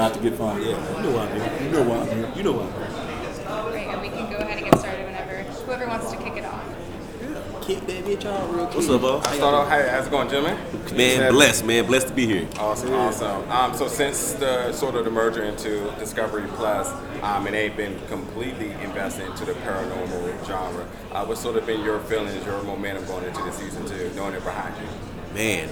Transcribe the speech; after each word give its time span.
Not 0.00 0.14
to 0.14 0.20
get 0.20 0.34
fun. 0.34 0.62
Yeah, 0.62 0.96
you 0.96 1.02
know 1.02 1.10
why 1.10 1.26
I'm 1.26 1.40
here. 1.40 1.62
You 1.64 1.70
know 1.72 1.82
why 1.82 1.98
I'm 1.98 2.06
here. 2.06 2.32
You 2.36 2.42
know 2.44 2.52
why 2.52 2.62
I'm 2.62 2.72
here. 2.72 3.70
Great, 3.72 3.88
and 3.88 4.00
we 4.00 4.08
can 4.10 4.30
go 4.30 4.36
ahead 4.36 4.62
and 4.62 4.70
get 4.70 4.78
started 4.78 5.06
whenever. 5.06 5.42
Whoever 5.42 5.86
wants 5.88 6.12
to 6.12 6.16
kick 6.18 6.36
it 6.36 6.44
off. 6.44 7.66
Kick 7.66 7.84
that 7.84 8.04
bitch 8.04 8.24
out 8.24 8.54
real 8.54 8.66
quick. 8.66 8.76
What's 8.76 8.88
up, 8.90 9.00
boss? 9.00 9.34
Start 9.34 9.54
off, 9.54 9.68
hey, 9.68 9.88
how's 9.90 10.06
it 10.06 10.10
going, 10.10 10.28
gentlemen? 10.28 10.56
Man, 10.96 11.32
blessed, 11.32 11.64
man. 11.64 11.84
Blessed 11.86 12.06
to 12.06 12.14
be 12.14 12.26
here. 12.26 12.48
Awesome, 12.60 12.92
awesome. 12.92 13.50
Um, 13.50 13.74
so 13.74 13.88
since 13.88 14.34
the 14.34 14.72
sort 14.72 14.94
of 14.94 15.04
the 15.04 15.10
merger 15.10 15.42
into 15.42 15.90
Discovery 15.98 16.46
Plus, 16.54 16.88
um, 17.24 17.46
and 17.46 17.56
they've 17.56 17.76
been 17.76 17.98
completely 18.06 18.70
invested 18.84 19.26
into 19.26 19.46
the 19.46 19.54
paranormal 19.54 20.46
genre, 20.46 20.86
uh, 21.10 21.26
what's 21.26 21.40
sort 21.40 21.56
of 21.56 21.66
been 21.66 21.82
your 21.82 21.98
feelings, 21.98 22.46
your 22.46 22.62
momentum 22.62 23.04
going 23.06 23.24
into 23.24 23.42
the 23.42 23.50
season 23.50 23.84
two, 23.84 24.12
knowing 24.14 24.34
it 24.34 24.44
behind 24.44 24.76
you? 24.76 25.34
Man, 25.34 25.68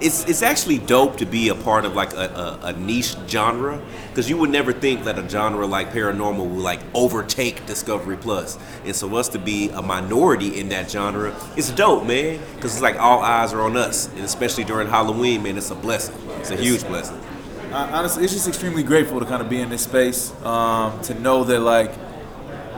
it's 0.00 0.24
it's 0.26 0.42
actually 0.42 0.78
dope 0.78 1.16
to 1.18 1.26
be 1.26 1.48
a 1.48 1.54
part 1.54 1.84
of 1.84 1.94
like 1.94 2.12
a, 2.12 2.58
a, 2.62 2.66
a 2.66 2.72
niche 2.74 3.16
genre 3.28 3.80
because 4.08 4.28
you 4.28 4.36
would 4.36 4.50
never 4.50 4.72
think 4.72 5.04
that 5.04 5.18
a 5.18 5.28
genre 5.28 5.66
like 5.66 5.90
paranormal 5.90 6.46
would 6.46 6.62
like 6.62 6.80
overtake 6.94 7.64
Discovery 7.66 8.16
Plus, 8.16 8.58
and 8.84 8.94
so 8.94 9.14
us 9.16 9.28
to 9.30 9.38
be 9.38 9.70
a 9.70 9.82
minority 9.82 10.58
in 10.60 10.68
that 10.70 10.90
genre, 10.90 11.34
it's 11.56 11.70
dope, 11.70 12.06
man. 12.06 12.40
Because 12.54 12.72
it's 12.72 12.82
like 12.82 12.96
all 12.96 13.20
eyes 13.20 13.52
are 13.52 13.62
on 13.62 13.76
us, 13.76 14.08
and 14.14 14.20
especially 14.20 14.64
during 14.64 14.88
Halloween, 14.88 15.42
man, 15.42 15.56
it's 15.56 15.70
a 15.70 15.74
blessing. 15.74 16.16
It's 16.38 16.50
a 16.50 16.56
huge 16.56 16.86
blessing. 16.86 17.20
Uh, 17.72 17.90
honestly, 17.92 18.22
it's 18.22 18.32
just 18.32 18.46
extremely 18.46 18.84
grateful 18.84 19.18
to 19.18 19.26
kind 19.26 19.42
of 19.42 19.48
be 19.48 19.60
in 19.60 19.68
this 19.68 19.82
space. 19.82 20.32
Um, 20.44 21.00
to 21.02 21.14
know 21.14 21.42
that 21.44 21.60
like 21.60 21.92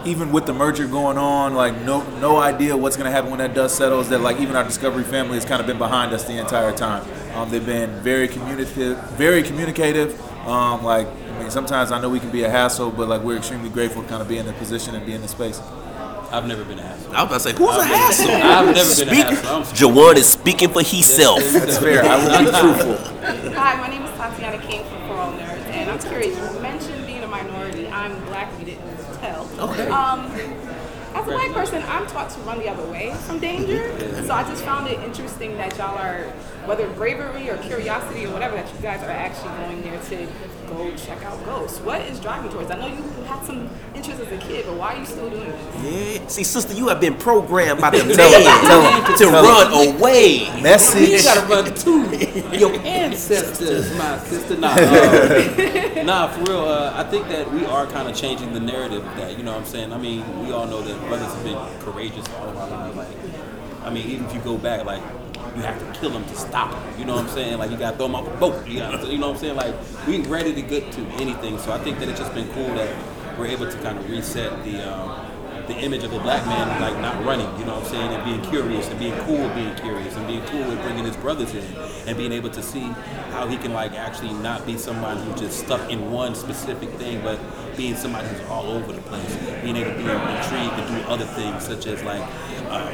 even 0.06 0.32
with 0.32 0.46
the 0.46 0.52
merger 0.54 0.86
going 0.86 1.18
on, 1.18 1.54
like 1.54 1.76
no 1.82 2.02
no 2.20 2.36
idea 2.38 2.76
what's 2.76 2.96
gonna 2.96 3.10
happen 3.10 3.30
when 3.30 3.38
that 3.40 3.54
dust 3.54 3.76
settles. 3.76 4.08
That 4.08 4.20
like 4.20 4.40
even 4.40 4.56
our 4.56 4.64
Discovery 4.64 5.04
family 5.04 5.34
has 5.34 5.44
kind 5.44 5.60
of 5.60 5.66
been 5.66 5.78
behind 5.78 6.12
us 6.12 6.24
the 6.24 6.38
entire 6.38 6.72
time. 6.72 7.06
Um, 7.34 7.50
they've 7.50 7.64
been 7.64 7.90
very 8.00 8.28
communicative, 8.28 8.98
very 9.10 9.42
communicative. 9.42 10.20
Um, 10.46 10.84
like 10.84 11.06
I 11.06 11.38
mean, 11.40 11.50
sometimes 11.50 11.92
I 11.92 12.00
know 12.00 12.08
we 12.08 12.20
can 12.20 12.30
be 12.30 12.44
a 12.44 12.50
hassle, 12.50 12.90
but 12.90 13.08
like 13.08 13.22
we're 13.22 13.36
extremely 13.36 13.68
grateful 13.68 14.02
to 14.02 14.08
kind 14.08 14.22
of 14.22 14.28
be 14.28 14.38
in 14.38 14.46
the 14.46 14.52
position 14.54 14.94
and 14.94 15.04
be 15.04 15.12
in 15.12 15.22
the 15.22 15.28
space. 15.28 15.60
I've 16.32 16.46
never 16.46 16.64
been 16.64 16.78
a 16.78 16.82
hassle. 16.82 17.14
I 17.14 17.22
was 17.22 17.30
about 17.30 17.34
to 17.34 17.40
say, 17.40 17.52
who's 17.56 17.76
a 17.76 17.84
hassle? 17.84 18.30
I've 18.30 18.74
never 18.74 18.94
been 18.96 19.08
a 19.08 19.14
hassle. 19.14 19.48
I'm- 19.48 19.62
Juwan 19.62 20.16
is 20.16 20.28
speaking 20.28 20.68
for 20.70 20.82
himself. 20.82 21.38
That's 21.52 21.78
fair. 21.78 22.02
I 22.04 22.16
will 22.16 22.44
be 22.44 22.58
truthful. 22.60 23.52
Hi, 23.54 23.76
my 23.80 23.88
name 23.88 24.02
is 24.02 24.10
Tatiana 24.16 24.58
King 24.66 24.84
from 24.86 25.06
Coral 25.06 25.30
Nerds, 25.32 25.64
and 25.70 25.88
I'm 25.88 25.98
curious. 26.00 26.36
You 26.36 26.60
mentioned 26.60 27.06
being 27.06 27.22
a 27.22 27.28
minority. 27.28 27.86
I'm 27.88 28.12
black. 28.26 28.50
You 28.58 28.64
didn't 28.66 28.84
tell. 29.20 29.45
Okay. 29.58 29.88
Um, 29.88 30.30
as 31.14 31.26
a 31.26 31.32
white 31.32 31.52
person, 31.52 31.82
I'm 31.88 32.06
taught 32.08 32.30
to 32.30 32.40
run 32.40 32.58
the 32.58 32.68
other 32.68 32.84
way 32.90 33.14
from 33.26 33.38
danger. 33.38 33.98
So 34.24 34.34
I 34.34 34.42
just 34.42 34.62
found 34.64 34.86
it 34.86 35.00
interesting 35.00 35.56
that 35.56 35.76
y'all 35.78 35.96
are, 35.96 36.24
whether 36.66 36.86
bravery 36.90 37.48
or 37.48 37.56
curiosity 37.58 38.26
or 38.26 38.32
whatever, 38.32 38.54
that 38.56 38.72
you 38.74 38.80
guys 38.80 39.02
are 39.02 39.10
actually 39.10 39.56
going 39.64 39.82
there 39.82 39.98
to 39.98 40.28
go 40.68 40.94
check 40.96 41.22
out 41.24 41.44
Ghost? 41.44 41.80
What 41.82 42.00
is 42.02 42.20
driving 42.20 42.50
towards? 42.50 42.70
I 42.70 42.76
know 42.76 42.86
you 42.88 43.02
had 43.24 43.44
some 43.44 43.68
interest 43.94 44.20
as 44.20 44.32
a 44.32 44.38
kid, 44.38 44.66
but 44.66 44.76
why 44.76 44.94
are 44.94 44.98
you 45.00 45.06
still 45.06 45.30
doing 45.30 45.48
this? 45.48 46.20
Yeah. 46.20 46.26
See, 46.28 46.44
sister, 46.44 46.74
you 46.74 46.88
have 46.88 47.00
been 47.00 47.14
programmed 47.14 47.80
by 47.80 47.90
the 47.90 47.98
man 48.04 48.16
Tell 48.16 48.30
him, 48.32 48.66
tell 48.66 48.82
him, 49.12 49.18
to 49.18 49.26
him. 49.28 49.32
run 49.32 49.96
away. 49.98 50.56
You 50.56 50.62
Message. 50.62 51.24
gotta 51.24 51.46
run 51.46 51.74
to 51.74 52.56
your 52.58 52.72
ancestors, 52.80 53.96
my 53.96 54.18
sister. 54.20 54.56
Nah, 54.56 54.68
uh, 54.74 56.02
nah, 56.04 56.28
for 56.28 56.40
real. 56.44 56.60
Uh, 56.60 56.92
I 56.94 57.04
think 57.04 57.28
that 57.28 57.50
we 57.52 57.64
are 57.64 57.86
kind 57.86 58.08
of 58.08 58.16
changing 58.16 58.52
the 58.52 58.60
narrative 58.60 59.06
of 59.06 59.16
that. 59.16 59.36
You 59.36 59.44
know 59.44 59.52
what 59.52 59.60
I'm 59.60 59.66
saying? 59.66 59.92
I 59.92 59.98
mean, 59.98 60.22
we 60.44 60.52
all 60.52 60.66
know 60.66 60.82
that 60.82 60.98
brothers 61.08 61.32
have 61.32 61.44
been 61.44 61.58
courageous 61.80 62.26
all 62.38 62.48
of 62.48 62.56
our 62.56 62.68
lives. 62.70 62.96
Like, 62.96 63.08
I 63.84 63.90
mean, 63.90 64.08
even 64.08 64.26
if 64.26 64.34
you 64.34 64.40
go 64.40 64.56
back, 64.58 64.84
like, 64.84 65.02
you 65.56 65.62
have 65.62 65.78
to 65.78 65.98
kill 65.98 66.10
him 66.10 66.24
to 66.24 66.36
stop 66.36 66.72
him. 66.72 67.00
You 67.00 67.06
know 67.06 67.14
what 67.14 67.24
I'm 67.24 67.30
saying? 67.30 67.58
Like, 67.58 67.70
you 67.70 67.76
gotta 67.76 67.96
throw 67.96 68.06
him 68.06 68.14
off 68.14 68.26
a 68.26 68.36
boat. 68.36 68.66
You, 68.66 68.78
gotta, 68.80 69.06
you 69.06 69.18
know 69.18 69.28
what 69.28 69.36
I'm 69.36 69.40
saying? 69.40 69.56
Like, 69.56 69.74
we 70.06 70.20
ready 70.22 70.54
to 70.54 70.62
get 70.62 70.92
to 70.92 71.00
anything. 71.20 71.58
So 71.58 71.72
I 71.72 71.78
think 71.78 71.98
that 72.00 72.08
it's 72.08 72.20
just 72.20 72.34
been 72.34 72.48
cool 72.52 72.68
that 72.74 73.38
we're 73.38 73.46
able 73.46 73.70
to 73.70 73.78
kind 73.78 73.98
of 73.98 74.08
reset 74.10 74.64
the. 74.64 74.92
Um, 74.92 75.26
the 75.66 75.76
image 75.78 76.04
of 76.04 76.12
a 76.12 76.20
black 76.20 76.46
man 76.46 76.80
like 76.80 76.96
not 77.00 77.24
running, 77.24 77.46
you 77.58 77.64
know 77.64 77.74
what 77.74 77.84
I'm 77.84 77.90
saying, 77.90 78.12
and 78.12 78.24
being 78.24 78.40
curious 78.50 78.88
and 78.88 78.98
being 79.00 79.18
cool 79.22 79.48
being 79.54 79.74
curious 79.74 80.14
and 80.14 80.26
being 80.26 80.44
cool 80.44 80.60
with 80.60 80.80
bringing 80.82 81.04
his 81.04 81.16
brothers 81.16 81.52
in 81.54 81.64
and 82.06 82.16
being 82.16 82.30
able 82.30 82.50
to 82.50 82.62
see 82.62 82.82
how 83.32 83.48
he 83.48 83.56
can 83.56 83.72
like 83.72 83.92
actually 83.92 84.32
not 84.34 84.64
be 84.64 84.78
somebody 84.78 85.20
who's 85.22 85.40
just 85.40 85.58
stuck 85.58 85.90
in 85.90 86.12
one 86.12 86.34
specific 86.34 86.88
thing, 86.90 87.20
but 87.22 87.40
being 87.76 87.96
somebody 87.96 88.28
who's 88.28 88.48
all 88.48 88.70
over 88.70 88.92
the 88.92 89.02
place, 89.02 89.36
being 89.62 89.76
able 89.76 89.90
to 89.90 89.96
be 89.96 90.04
intrigued 90.04 90.76
to 90.76 90.86
do 90.88 91.08
other 91.08 91.26
things 91.26 91.64
such 91.64 91.86
as 91.86 92.02
like 92.04 92.22
uh, 92.70 92.90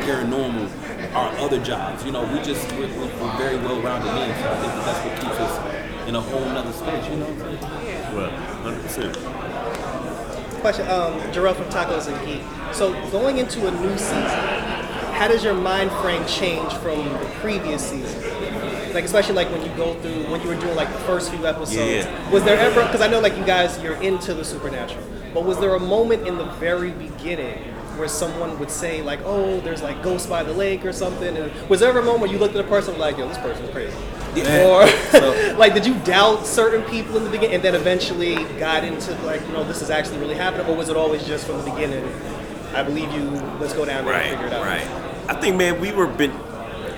paranormal, 0.00 0.68
our 1.14 1.30
other 1.38 1.62
jobs. 1.62 2.04
You 2.04 2.12
know, 2.12 2.22
we 2.32 2.40
just 2.42 2.70
we're, 2.72 2.86
we're, 2.88 3.22
we're 3.22 3.36
very 3.36 3.56
well-rounded 3.56 4.12
men, 4.12 4.42
so 4.42 4.50
I 4.50 4.56
think 4.60 4.72
that 4.72 4.84
that's 4.86 5.06
what 5.06 5.20
keeps 5.20 5.40
us 5.40 6.08
in 6.08 6.14
a 6.16 6.20
whole 6.20 6.44
nother 6.46 6.72
space. 6.72 7.08
You 7.08 7.16
know 7.16 7.26
what 7.26 7.46
I'm 7.46 7.60
saying? 7.60 8.14
Well, 8.14 8.30
hundred 8.30 8.82
percent. 8.82 9.16
Question, 10.60 10.88
um, 10.88 11.20
Jarrell 11.32 11.54
from 11.54 11.66
Tacos 11.66 12.06
and 12.12 12.26
Geek. 12.26 12.42
So 12.74 12.92
going 13.10 13.38
into 13.38 13.66
a 13.66 13.70
new 13.70 13.96
season, 13.96 14.22
how 15.14 15.28
does 15.28 15.42
your 15.42 15.54
mind 15.54 15.90
frame 15.92 16.24
change 16.26 16.72
from 16.74 17.04
the 17.04 17.30
previous 17.40 17.88
season? 17.88 18.22
Like 18.92 19.04
especially 19.04 19.34
like 19.34 19.50
when 19.50 19.62
you 19.62 19.74
go 19.76 19.94
through 20.00 20.30
when 20.30 20.42
you 20.42 20.48
were 20.48 20.56
doing 20.56 20.74
like 20.74 20.92
the 20.92 20.98
first 21.00 21.30
few 21.30 21.46
episodes. 21.46 21.76
Yeah. 21.76 22.30
Was 22.30 22.42
there 22.44 22.58
ever 22.58 22.82
because 22.82 23.00
I 23.00 23.08
know 23.08 23.20
like 23.20 23.36
you 23.36 23.44
guys 23.44 23.80
you're 23.82 24.00
into 24.02 24.34
the 24.34 24.44
supernatural, 24.44 25.04
but 25.32 25.44
was 25.44 25.58
there 25.60 25.74
a 25.74 25.80
moment 25.80 26.26
in 26.26 26.36
the 26.36 26.44
very 26.44 26.90
beginning 26.90 27.62
where 28.00 28.08
someone 28.08 28.58
would 28.58 28.70
say 28.70 29.02
like, 29.02 29.20
oh, 29.24 29.60
there's 29.60 29.82
like 29.82 30.02
ghosts 30.02 30.26
by 30.26 30.42
the 30.42 30.52
lake 30.52 30.84
or 30.84 30.92
something? 30.92 31.36
And 31.36 31.52
was 31.68 31.80
there 31.80 31.90
ever 31.90 32.00
a 32.00 32.02
moment 32.02 32.22
where 32.22 32.30
you 32.32 32.38
looked 32.38 32.56
at 32.56 32.64
a 32.64 32.68
person 32.68 32.98
like, 32.98 33.18
yo, 33.18 33.28
this 33.28 33.38
person's 33.38 33.70
crazy? 33.70 33.94
Or 34.64 34.86
like, 35.58 35.74
did 35.74 35.86
you 35.86 35.94
doubt 36.00 36.46
certain 36.46 36.82
people 36.90 37.16
in 37.18 37.24
the 37.24 37.30
beginning, 37.30 37.56
and 37.56 37.62
then 37.62 37.74
eventually 37.74 38.36
got 38.58 38.84
into 38.84 39.12
like, 39.22 39.40
you 39.46 39.52
know, 39.52 39.62
this 39.64 39.82
is 39.82 39.90
actually 39.90 40.18
really 40.18 40.34
happening, 40.34 40.66
or 40.66 40.74
was 40.76 40.88
it 40.88 40.96
always 40.96 41.24
just 41.26 41.46
from 41.46 41.58
the 41.58 41.70
beginning? 41.70 42.04
I 42.74 42.82
believe 42.82 43.12
you. 43.12 43.22
Let's 43.60 43.74
go 43.74 43.84
down 43.84 44.04
there 44.04 44.14
and 44.14 44.22
Right, 44.22 44.30
figure 44.30 44.46
it 44.46 44.52
out. 44.52 44.64
right. 44.64 44.86
I 45.28 45.34
think, 45.40 45.56
man, 45.56 45.80
we 45.80 45.92
were 45.92 46.06
been. 46.06 46.30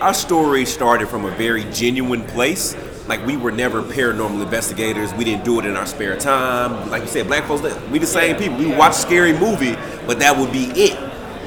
Our 0.01 0.15
story 0.15 0.65
started 0.67 1.09
from 1.09 1.25
a 1.25 1.31
very 1.33 1.65
genuine 1.73 2.23
place. 2.25 2.77
Like 3.09 3.25
we 3.27 3.37
were 3.37 3.51
never 3.51 3.83
paranormal 3.83 4.43
investigators. 4.43 5.13
We 5.15 5.25
didn't 5.25 5.45
do 5.45 5.59
it 5.59 5.67
in 5.67 5.77
our 5.77 5.87
spare 5.87 6.17
time. 6.17 6.89
Like 6.91 7.03
you 7.03 7.09
said, 7.09 7.27
black 7.27 7.45
folks, 7.45 7.63
we 7.91 7.99
the 7.99 8.07
same 8.07 8.37
people. 8.37 8.59
We 8.59 8.67
watch 8.67 8.95
scary 8.95 9.33
movie, 9.33 9.75
but 10.07 10.19
that 10.19 10.37
would 10.37 10.53
be 10.53 10.65
it. 10.73 10.99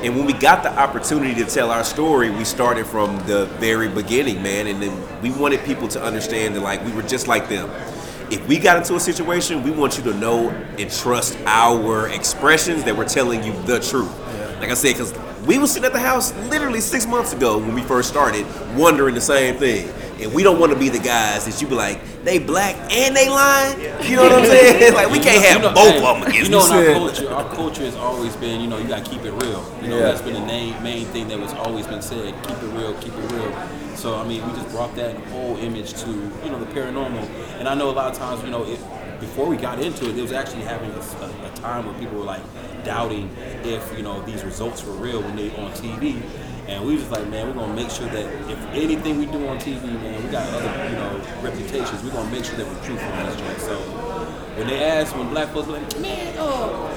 And 0.03 0.15
when 0.15 0.25
we 0.25 0.33
got 0.33 0.61
the 0.61 0.71
opportunity 0.77 1.33
to 1.43 1.49
tell 1.49 1.71
our 1.71 1.83
story, 1.83 2.29
we 2.29 2.43
started 2.43 2.85
from 2.85 3.17
the 3.25 3.45
very 3.59 3.87
beginning, 3.87 4.43
man. 4.43 4.67
And 4.67 4.81
then 4.81 5.21
we 5.21 5.31
wanted 5.31 5.63
people 5.63 5.87
to 5.89 6.03
understand 6.03 6.55
that, 6.55 6.61
like, 6.61 6.83
we 6.85 6.91
were 6.91 7.01
just 7.01 7.27
like 7.27 7.49
them. 7.49 7.69
If 8.31 8.47
we 8.47 8.59
got 8.59 8.77
into 8.77 8.95
a 8.95 8.99
situation, 8.99 9.63
we 9.63 9.71
want 9.71 9.97
you 9.97 10.03
to 10.03 10.13
know 10.15 10.49
and 10.49 10.91
trust 10.91 11.37
our 11.45 12.09
expressions 12.09 12.83
that 12.83 12.95
we're 12.95 13.07
telling 13.07 13.43
you 13.43 13.53
the 13.63 13.79
truth. 13.79 14.11
Like 14.59 14.69
I 14.69 14.73
said, 14.73 14.93
because 14.93 15.13
we 15.45 15.57
were 15.57 15.67
sitting 15.67 15.85
at 15.85 15.93
the 15.93 15.99
house 15.99 16.33
literally 16.49 16.81
six 16.81 17.05
months 17.05 17.33
ago 17.33 17.57
when 17.57 17.73
we 17.73 17.81
first 17.81 18.09
started, 18.09 18.45
wondering 18.75 19.15
the 19.15 19.21
same 19.21 19.57
thing. 19.57 19.87
And 20.21 20.33
we 20.33 20.43
don't 20.43 20.59
want 20.59 20.71
to 20.71 20.79
be 20.79 20.87
the 20.89 20.99
guys 20.99 21.45
that 21.45 21.61
you 21.61 21.67
be 21.67 21.75
like, 21.75 21.99
they 22.23 22.39
black 22.39 22.75
and 22.91 23.15
they 23.15 23.27
lying. 23.29 23.79
You 24.09 24.15
know 24.15 24.23
what 24.23 24.31
I'm 24.31 24.45
saying? 24.45 24.93
Like 24.93 25.11
we 25.11 25.19
can't 25.19 25.43
have 25.43 25.57
You 25.57 25.67
know- 25.69 25.73
both 25.73 25.93
hey, 25.93 25.97
of 26.05 26.19
them 26.19 26.29
against 26.29 26.49
You 26.49 26.49
know, 26.49 26.65
in 26.65 26.87
our 26.87 26.93
culture, 26.93 27.29
our 27.33 27.55
culture 27.55 27.83
has 27.83 27.95
always 27.95 28.35
been, 28.37 28.61
you 28.61 28.67
know, 28.67 28.77
you 28.77 28.87
got 28.87 29.03
to 29.03 29.11
keep 29.11 29.25
it 29.25 29.31
real. 29.31 29.63
You 29.81 29.89
know, 29.89 29.97
Yeah. 29.97 30.03
that's 30.03 30.21
been 30.21 30.33
the 30.35 30.45
main 30.45 30.81
main 30.81 31.05
thing 31.07 31.27
that 31.27 31.39
was 31.39 31.51
always 31.53 31.85
been 31.85 32.01
said. 32.01 32.33
Keep 32.47 32.63
it 32.63 32.71
real, 32.77 32.93
keep 32.95 33.13
it 33.13 33.31
real. 33.33 33.53
So 33.95 34.15
I 34.15 34.23
mean, 34.25 34.45
we 34.47 34.53
just 34.53 34.69
brought 34.69 34.95
that 34.95 35.15
whole 35.33 35.57
image 35.57 35.93
to 36.03 36.09
you 36.09 36.49
know 36.51 36.59
the 36.59 36.67
paranormal. 36.67 37.27
And 37.59 37.67
I 37.67 37.75
know 37.75 37.89
a 37.89 37.95
lot 37.99 38.11
of 38.11 38.17
times, 38.17 38.41
you 38.43 38.51
know, 38.51 38.63
it, 38.63 38.79
before 39.19 39.47
we 39.47 39.57
got 39.57 39.79
into 39.79 40.09
it, 40.09 40.17
it 40.17 40.21
was 40.21 40.31
actually 40.31 40.63
having 40.63 40.91
a 40.91 41.55
time 41.55 41.85
where 41.85 41.95
people 41.99 42.19
were 42.19 42.25
like 42.25 42.41
doubting 42.83 43.35
if 43.63 43.95
you 43.97 44.03
know 44.03 44.21
these 44.23 44.43
results 44.43 44.83
were 44.83 44.93
real 44.93 45.21
when 45.21 45.35
they 45.35 45.49
on 45.55 45.71
TV. 45.71 46.21
And 46.67 46.83
we 46.83 46.95
was 46.95 47.07
like, 47.11 47.27
man, 47.27 47.47
we're 47.47 47.53
gonna 47.53 47.75
make 47.75 47.91
sure 47.91 48.07
that 48.07 48.25
if 48.49 48.59
anything 48.73 49.19
we 49.19 49.27
do 49.27 49.47
on 49.47 49.59
TV, 49.59 49.83
man, 49.83 50.23
we 50.23 50.31
got 50.31 50.47
other, 50.51 50.89
you 50.89 50.95
know, 50.95 51.21
reputations. 51.41 52.03
We're 52.03 52.11
gonna 52.11 52.31
make 52.31 52.43
sure 52.43 52.55
that 52.55 52.65
we're 52.65 52.83
truthful 52.83 53.11
on 53.13 53.25
this 53.27 53.35
joint. 53.35 53.59
So 53.59 53.77
when 54.57 54.67
they 54.67 54.83
ask, 54.83 55.15
when 55.15 55.29
black 55.29 55.49
folks 55.49 55.67
be 55.67 55.73
like, 55.73 55.99
man, 55.99 56.35
uh, 56.39 56.89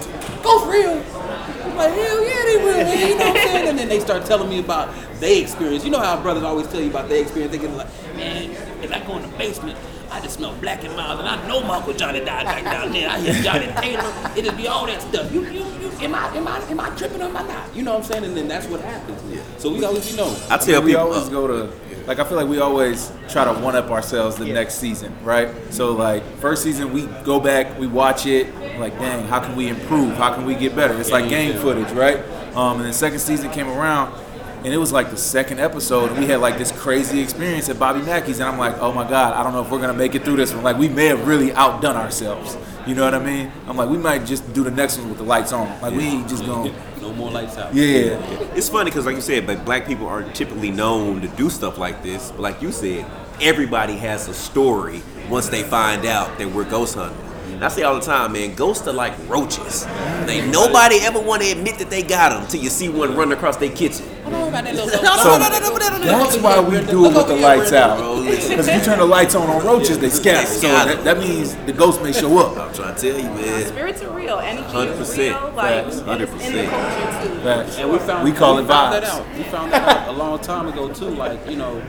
for 0.43 0.71
real. 0.71 0.93
I'm 0.93 1.77
like, 1.77 1.93
hell 1.93 2.25
yeah, 2.25 2.43
they 2.45 2.57
real, 2.57 2.77
man. 2.79 3.09
You 3.09 3.19
know 3.19 3.27
what 3.27 3.37
I'm 3.37 3.49
saying? 3.49 3.69
And 3.69 3.79
then 3.79 3.89
they 3.89 4.01
start 4.01 4.25
telling 4.25 4.49
me 4.49 4.61
about 4.61 4.95
their 5.21 5.43
experience. 5.43 5.85
You 5.85 5.91
know 5.91 6.01
how 6.01 6.21
brothers 6.21 6.45
always 6.45 6.67
tell 6.69 6.81
you 6.81 6.91
about 6.91 7.09
their 7.09 7.21
experience. 7.23 7.53
They 7.53 7.59
get 7.59 7.71
like, 7.73 7.89
man, 8.17 8.51
if 8.83 8.93
I 8.93 9.01
go 9.07 9.17
in 9.17 9.23
the 9.23 9.37
basement, 9.37 9.79
I 10.19 10.21
just 10.21 10.35
smell 10.39 10.53
black 10.57 10.83
and 10.83 10.97
mild, 10.97 11.21
and 11.21 11.29
I 11.29 11.47
know 11.47 11.63
my 11.63 11.77
Uncle 11.77 11.93
Johnny 11.95 12.19
died 12.19 12.45
back 12.45 12.65
down 12.65 12.91
there. 12.93 13.09
I 13.09 13.21
hear 13.21 13.35
Johnny 13.41 13.67
Taylor. 13.81 14.13
It 14.37 14.45
just 14.45 14.57
be 14.57 14.67
all 14.67 14.85
that 14.87 15.01
stuff. 15.01 15.33
You, 15.33 15.45
you, 15.45 15.61
you, 15.81 15.91
am 16.01 16.13
I, 16.13 16.27
am 16.37 16.49
I, 16.49 16.59
am 16.59 16.81
I 16.81 16.91
tripping 16.97 17.23
or 17.23 17.27
am 17.27 17.37
I 17.37 17.43
not? 17.43 17.77
You 17.77 17.85
know 17.85 17.93
what 17.93 17.99
I'm 18.01 18.05
saying? 18.11 18.25
And 18.25 18.37
then 18.37 18.49
that's 18.49 18.67
what 18.67 18.81
happens. 18.81 19.23
So 19.63 19.73
we 19.73 19.85
always, 19.85 20.11
you 20.11 20.17
know. 20.17 20.37
I 20.51 20.57
tell 20.57 20.83
we 20.83 20.91
people, 20.91 21.05
always 21.05 21.29
uh, 21.29 21.31
go 21.31 21.47
to 21.47 21.73
like 22.09 22.19
I 22.19 22.25
feel 22.25 22.37
like 22.37 22.49
we 22.49 22.59
always 22.59 23.13
try 23.29 23.45
to 23.45 23.53
one 23.61 23.77
up 23.77 23.91
ourselves 23.93 24.37
the 24.37 24.47
Yeah. 24.47 24.55
next 24.55 24.75
season, 24.77 25.15
right? 25.23 25.51
So 25.71 25.93
like 25.93 26.25
first 26.39 26.65
season 26.65 26.93
we 26.93 27.03
go 27.23 27.39
back, 27.39 27.79
we 27.79 27.87
watch 27.87 28.27
it, 28.27 28.53
like 28.81 28.99
dang, 28.99 29.25
how 29.29 29.39
can 29.41 29.55
we 29.55 29.69
improve? 29.69 30.15
How 30.15 30.35
can 30.35 30.45
we 30.47 30.55
get 30.57 30.75
better? 30.75 30.99
It's 30.99 31.11
like 31.13 31.29
Game 31.29 31.53
game 31.53 31.61
footage, 31.61 31.91
right? 31.93 32.19
Um, 32.57 32.79
and 32.79 32.87
then 32.87 32.93
second 32.93 33.19
season 33.21 33.51
came 33.53 33.69
around, 33.69 34.15
And 34.65 34.75
it 34.75 34.79
was 34.79 34.93
like 34.93 35.11
the 35.11 35.17
second 35.17 35.61
episode, 35.61 36.11
and 36.11 36.19
we 36.19 36.27
had 36.27 36.41
like 36.41 36.59
this 36.59 36.73
crazy 36.73 37.21
experience 37.21 37.69
at 37.69 37.79
Bobby 37.79 38.03
Mackey's, 38.03 38.41
and 38.41 38.49
I'm 38.49 38.59
like, 38.59 38.77
oh 38.81 38.93
my 38.93 39.09
god, 39.09 39.35
I 39.35 39.43
don't 39.45 39.53
know 39.53 39.63
if 39.63 39.71
we're 39.71 39.81
gonna 39.81 39.95
make 39.95 40.15
it 40.15 40.25
through 40.25 40.37
this 40.37 40.53
one. 40.53 40.65
Like 40.65 40.77
we 40.77 40.89
may 40.89 41.07
have 41.07 41.27
really 41.29 41.53
outdone 41.53 41.97
ourselves. 41.97 42.57
You 42.87 42.95
know 42.95 43.05
what 43.05 43.15
I 43.15 43.19
mean? 43.19 43.53
I'm 43.67 43.77
like, 43.77 43.89
we 43.89 43.99
might 43.99 44.25
just 44.25 44.53
do 44.53 44.65
the 44.65 44.71
next 44.71 44.99
one 44.99 45.11
with 45.11 45.19
the 45.19 45.25
lights 45.25 45.53
on. 45.53 45.81
Like 45.81 45.95
we 45.95 46.05
ain't 46.05 46.29
just 46.29 46.45
gonna. 46.45 46.75
No 47.01 47.13
more 47.13 47.31
lights 47.31 47.57
out. 47.57 47.73
Yeah. 47.75 48.19
It's 48.55 48.69
funny 48.69 48.91
because, 48.91 49.07
like 49.07 49.15
you 49.15 49.21
said, 49.21 49.47
like 49.47 49.65
black 49.65 49.87
people 49.87 50.07
aren't 50.09 50.35
typically 50.35 50.71
known 50.71 51.21
to 51.21 51.29
do 51.29 51.49
stuff 51.49 51.79
like 51.79 52.03
this. 52.03 52.33
But 52.33 52.41
like 52.41 52.61
you 52.61 52.73
said, 52.73 53.07
everybody 53.41 53.97
has 53.97 54.27
a 54.29 54.35
story 54.35 55.03
once 55.31 55.49
they 55.49 55.63
find 55.63 56.05
out 56.05 56.37
that 56.39 56.51
we're 56.51 56.69
ghost 56.69 56.97
hunting. 56.97 57.28
And 57.59 57.65
I 57.65 57.69
say 57.71 57.83
all 57.83 57.97
the 57.97 58.01
time, 58.01 58.35
man, 58.35 58.55
ghosts 58.55 58.87
are 58.87 58.93
like 58.93 59.15
roaches. 59.29 59.85
Ain't 60.29 60.53
nobody 60.53 60.99
ever 61.01 61.19
want 61.19 61.43
to 61.43 61.51
admit 61.51 61.77
that 61.81 61.91
they 61.91 62.05
got 62.05 62.29
them 62.29 62.45
until 62.45 62.61
you 62.61 62.71
see 62.71 62.89
one 62.89 63.17
running 63.17 63.37
across 63.37 63.57
their 63.57 63.75
kitchen. 63.75 64.07
So 64.27 64.49
that's 64.53 66.37
why 66.39 66.61
we 66.61 66.79
do 66.87 67.07
it 67.07 67.15
with 67.17 67.27
the 67.27 67.35
lights 67.35 67.73
out. 67.73 68.25
Because 68.25 68.69
if 68.69 68.77
you 68.77 68.81
turn 68.81 69.01
the 69.01 69.05
lights 69.05 69.35
on 69.35 69.51
on 69.51 69.67
roaches, 69.67 69.99
they 69.99 70.09
scatter. 70.09 70.47
So 70.47 70.69
that, 70.69 71.03
that 71.03 71.19
means 71.19 71.57
the 71.67 71.73
ghost 71.73 72.01
may 72.01 72.13
show 72.13 72.39
up. 72.39 72.57
I'm 72.57 72.73
trying 72.73 72.95
to 72.95 73.01
tell 73.01 73.19
you, 73.19 73.29
man. 73.29 73.67
Spirits 73.67 74.03
are 74.03 74.17
real. 74.17 74.39
Energy 74.39 74.69
100%. 74.69 75.01
is 75.01 75.19
real. 75.19 75.53
Like, 75.57 75.85
Facts. 75.85 75.99
and 75.99 76.23
it's 76.23 76.33
in 76.33 76.53
the 76.53 76.63
100%. 76.63 76.71
culture 76.71 77.29
too. 77.29 77.41
Facts. 77.41 77.79
And 77.79 77.91
we 77.91 77.99
found 77.99 78.25
we 78.25 78.31
call 78.31 78.55
we 78.55 78.63
it 78.63 78.67
found 78.69 78.95
that 78.95 79.03
vibes. 79.03 79.09
out. 79.09 79.37
We 79.37 79.43
found 79.43 79.73
that 79.73 79.89
out 79.97 80.09
a 80.09 80.13
long 80.13 80.39
time 80.39 80.69
ago 80.69 80.93
too. 80.93 81.07
Like 81.11 81.51
you 81.51 81.57
know, 81.57 81.83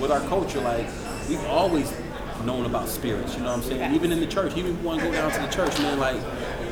with 0.00 0.12
our 0.12 0.20
culture, 0.28 0.60
like 0.60 0.86
we've 1.28 1.44
always 1.46 1.92
known 2.44 2.66
about 2.66 2.88
spirits. 2.88 3.34
You 3.34 3.40
know 3.40 3.56
what 3.56 3.58
I'm 3.58 3.62
saying? 3.62 3.94
Even 3.94 4.12
in 4.12 4.20
the 4.20 4.26
church, 4.26 4.56
even 4.56 4.72
if 4.72 4.78
you 4.80 4.86
want 4.86 5.00
to 5.00 5.06
go 5.06 5.12
down 5.12 5.30
to 5.32 5.40
the 5.40 5.48
church, 5.48 5.78
man, 5.78 5.98
like 5.98 6.16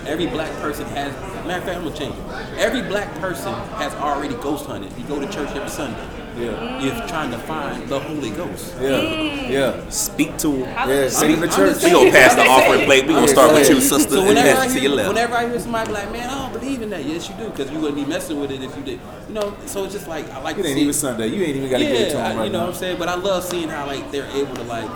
every 0.07 0.27
black 0.27 0.53
person 0.61 0.87
has. 0.89 1.13
Matter 1.47 1.59
of 1.59 1.65
fact, 1.65 1.77
I'm 1.79 1.85
gonna 1.85 1.97
change 1.97 2.15
it. 2.17 2.59
Every 2.59 2.83
black 2.83 3.13
person 3.17 3.53
has 3.53 3.95
already 3.95 4.35
ghost 4.37 4.67
hunted. 4.67 4.93
You 4.99 5.05
go 5.05 5.21
to 5.21 5.27
church 5.31 5.51
every 5.51 5.69
Sunday. 5.71 6.07
Yeah. 6.37 6.81
You're 6.83 7.07
trying 7.07 7.31
to 7.31 7.39
find 7.39 7.87
the 7.89 8.01
Holy 8.01 8.31
Ghost. 8.31 8.75
Yeah. 8.81 9.03
Yeah. 9.49 9.89
Speak 9.89 10.37
to 10.39 10.51
him. 10.51 10.61
Yeah. 10.89 11.09
Sit 11.09 11.31
in 11.31 11.39
the 11.39 11.47
church. 11.47 11.75
just 11.75 11.85
We 11.85 11.91
gonna 11.93 12.11
pass 12.11 12.35
the 12.35 12.43
offering 12.45 12.87
plate. 12.87 13.07
We 13.07 13.13
gonna 13.15 13.29
start 13.29 13.53
with 13.55 13.69
you, 13.71 13.81
sister, 13.81 14.11
So 14.15 14.19
and 14.19 14.29
whenever 14.31 14.49
I, 14.49 14.53
pass 14.55 14.67
to 14.67 14.73
hear, 14.73 14.83
your 14.83 14.93
left. 14.97 15.09
whenever 15.11 15.35
I 15.37 15.49
hear 15.49 15.61
somebody 15.61 15.93
like, 15.93 16.11
man, 16.11 16.29
I 16.29 16.43
don't 16.51 16.53
believe 16.61 16.83
in 16.83 16.91
that. 16.91 17.05
Yes, 17.05 17.29
you 17.29 17.37
do, 17.37 17.51
because 17.51 17.71
you 17.71 17.79
wouldn't 17.79 17.95
be 18.05 18.05
messing 18.05 18.41
with 18.41 18.51
it 18.51 18.63
if 18.65 18.77
you 18.77 18.83
did. 18.83 18.99
You 19.29 19.35
know, 19.35 19.57
so 19.67 19.85
it's 19.85 19.93
just 19.95 20.09
like 20.09 20.29
I 20.33 20.41
like 20.43 20.59
It 20.59 20.63
to 20.63 20.69
ain't 20.71 20.77
see. 20.77 20.83
even 20.83 20.93
Sunday. 20.95 21.29
You 21.29 21.45
ain't 21.45 21.57
even 21.57 21.71
got 21.71 21.79
to 21.79 21.85
yeah, 21.85 21.91
give 21.93 22.01
it 22.01 22.11
to 22.11 22.19
I- 22.21 22.29
them 22.31 22.39
right 22.39 22.45
you 22.47 22.53
know 22.53 22.59
now. 22.59 22.65
what 22.67 22.75
I'm 22.75 22.81
saying. 22.81 22.99
But 22.99 23.09
I 23.11 23.15
love 23.15 23.45
seeing 23.45 23.69
how 23.69 23.87
like 23.87 24.11
they're 24.11 24.27
able 24.31 24.57
to 24.57 24.63
like 24.65 24.91